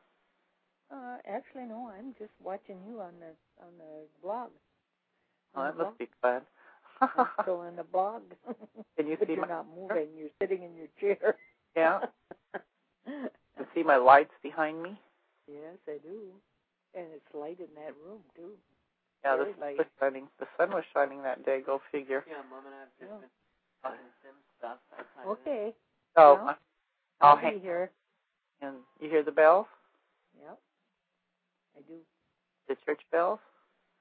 Uh, 0.91 1.17
actually, 1.27 1.65
no. 1.65 1.91
I'm 1.97 2.13
just 2.19 2.31
watching 2.43 2.77
you 2.87 2.99
on 2.99 3.13
the 3.19 3.63
on 3.63 3.71
the 3.77 4.05
blog. 4.21 4.49
Oh, 5.55 5.63
that 5.63 5.77
the 5.77 5.83
must 5.85 5.97
be 5.97 6.07
fun. 6.21 6.41
blog. 6.99 7.11
I'm 7.17 7.27
still 7.43 7.61
in 7.63 7.75
the 7.75 7.83
blog. 7.83 8.23
Can 8.97 9.07
you 9.07 9.15
but 9.19 9.27
see 9.27 9.33
you're 9.33 9.41
my 9.43 9.47
not 9.47 9.67
moving. 9.73 10.07
You're 10.17 10.29
sitting 10.41 10.63
in 10.63 10.75
your 10.75 10.87
chair. 10.99 11.35
yeah? 11.75 11.99
You 13.75 13.81
see 13.83 13.85
my 13.87 13.97
lights 13.97 14.33
behind 14.41 14.81
me? 14.81 14.99
yes, 15.47 15.77
I 15.87 15.97
do. 16.01 16.33
And 16.95 17.05
it's 17.13 17.29
light 17.35 17.59
in 17.59 17.69
that 17.75 17.93
room 18.03 18.21
too. 18.35 18.57
Yeah, 19.23 19.35
the 19.35 19.43
Very 19.43 19.53
sun 19.53 19.61
light. 19.61 19.77
was 19.77 19.87
shining. 19.99 20.27
The 20.39 20.47
sun 20.57 20.69
was 20.71 20.83
shining 20.93 21.21
that 21.23 21.45
day. 21.45 21.61
Go 21.65 21.81
figure. 21.91 22.23
Yeah, 22.27 22.41
Mom 22.49 22.65
and 22.65 22.73
I 22.73 22.79
have 22.79 22.89
just 22.99 23.11
Yeah. 23.11 23.19
been 23.19 23.29
talking 23.83 24.11
sim 24.23 24.35
stuff. 24.57 24.77
outside 24.93 25.25
of. 25.25 25.37
Okay. 25.39 25.75
So 26.15 26.35
Well, 26.35 26.55
I'll 27.21 27.29
I'll 27.29 27.37
hang. 27.37 27.55
be 27.55 27.59
here. 27.59 27.91
And 28.61 28.77
you 28.99 29.09
hear 29.09 29.23
the 29.23 29.31
bells? 29.31 29.67
Yep. 30.41 30.59
I 31.77 31.81
do. 31.81 31.97
The 32.67 32.75
church 32.85 33.01
bells? 33.11 33.39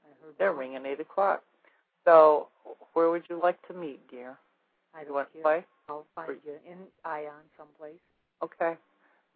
I 0.04 0.08
heard. 0.24 0.34
They're 0.38 0.52
that. 0.52 0.58
ringing 0.58 0.86
eight 0.86 1.00
o'clock. 1.00 1.42
So 2.04 2.48
where 2.94 3.10
would 3.10 3.24
you 3.28 3.38
like 3.42 3.60
to 3.68 3.74
meet, 3.74 4.00
dear? 4.10 4.38
I 4.94 5.00
You 5.00 5.06
don't 5.06 5.14
want 5.14 5.32
to 5.34 5.42
play? 5.42 5.64
I'll 5.88 6.06
find 6.14 6.32
you 6.44 6.54
in 6.66 6.78
Ion 7.04 7.44
someplace. 7.56 8.00
Okay. 8.42 8.76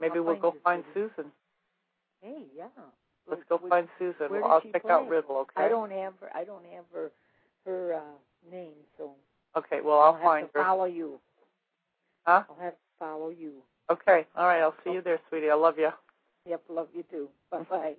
Maybe 0.03 0.19
I'll 0.19 0.25
we'll 0.25 0.37
go 0.37 0.55
find 0.65 0.83
sweetie. 0.93 1.11
Susan. 1.17 1.33
Hey, 2.21 2.43
yeah. 2.55 2.67
Let's 3.29 3.43
go 3.49 3.57
would- 3.63 3.71
find 3.71 3.89
Susan. 3.99 4.31
Well, 4.31 4.45
I'll 4.45 4.61
check 4.61 4.85
out? 4.91 5.09
Riddle, 5.09 5.37
okay? 5.37 5.65
I 5.65 5.69
don't 5.69 5.93
have 5.93 6.15
her. 6.21 6.31
I 6.35 6.45
don't 6.45 6.65
have 6.67 6.85
her 6.93 7.13
her 7.65 7.95
uh, 7.95 8.51
name, 8.51 8.75
so 8.99 9.13
Okay, 9.57 9.81
well 9.81 10.01
I'll, 10.01 10.15
have 10.15 10.23
find 10.23 10.49
to 10.49 10.59
her. 10.59 10.65
follow 10.65 10.85
you. 10.87 11.21
Huh? 12.27 12.43
I'll 12.49 12.57
have 12.65 12.73
to 12.73 12.79
follow 12.99 13.29
you. 13.31 13.63
Okay. 13.91 14.27
All 14.37 14.47
right, 14.47 14.61
I'll 14.61 14.75
see 14.85 14.91
you 14.93 15.03
there, 15.03 15.21
sweetie. 15.29 15.51
I 15.51 15.55
love 15.55 15.79
you. 15.79 15.91
Yep, 16.47 16.63
love 16.69 16.89
you 16.93 17.05
too. 17.05 17.29
Bye 17.51 17.63
bye. 17.71 17.95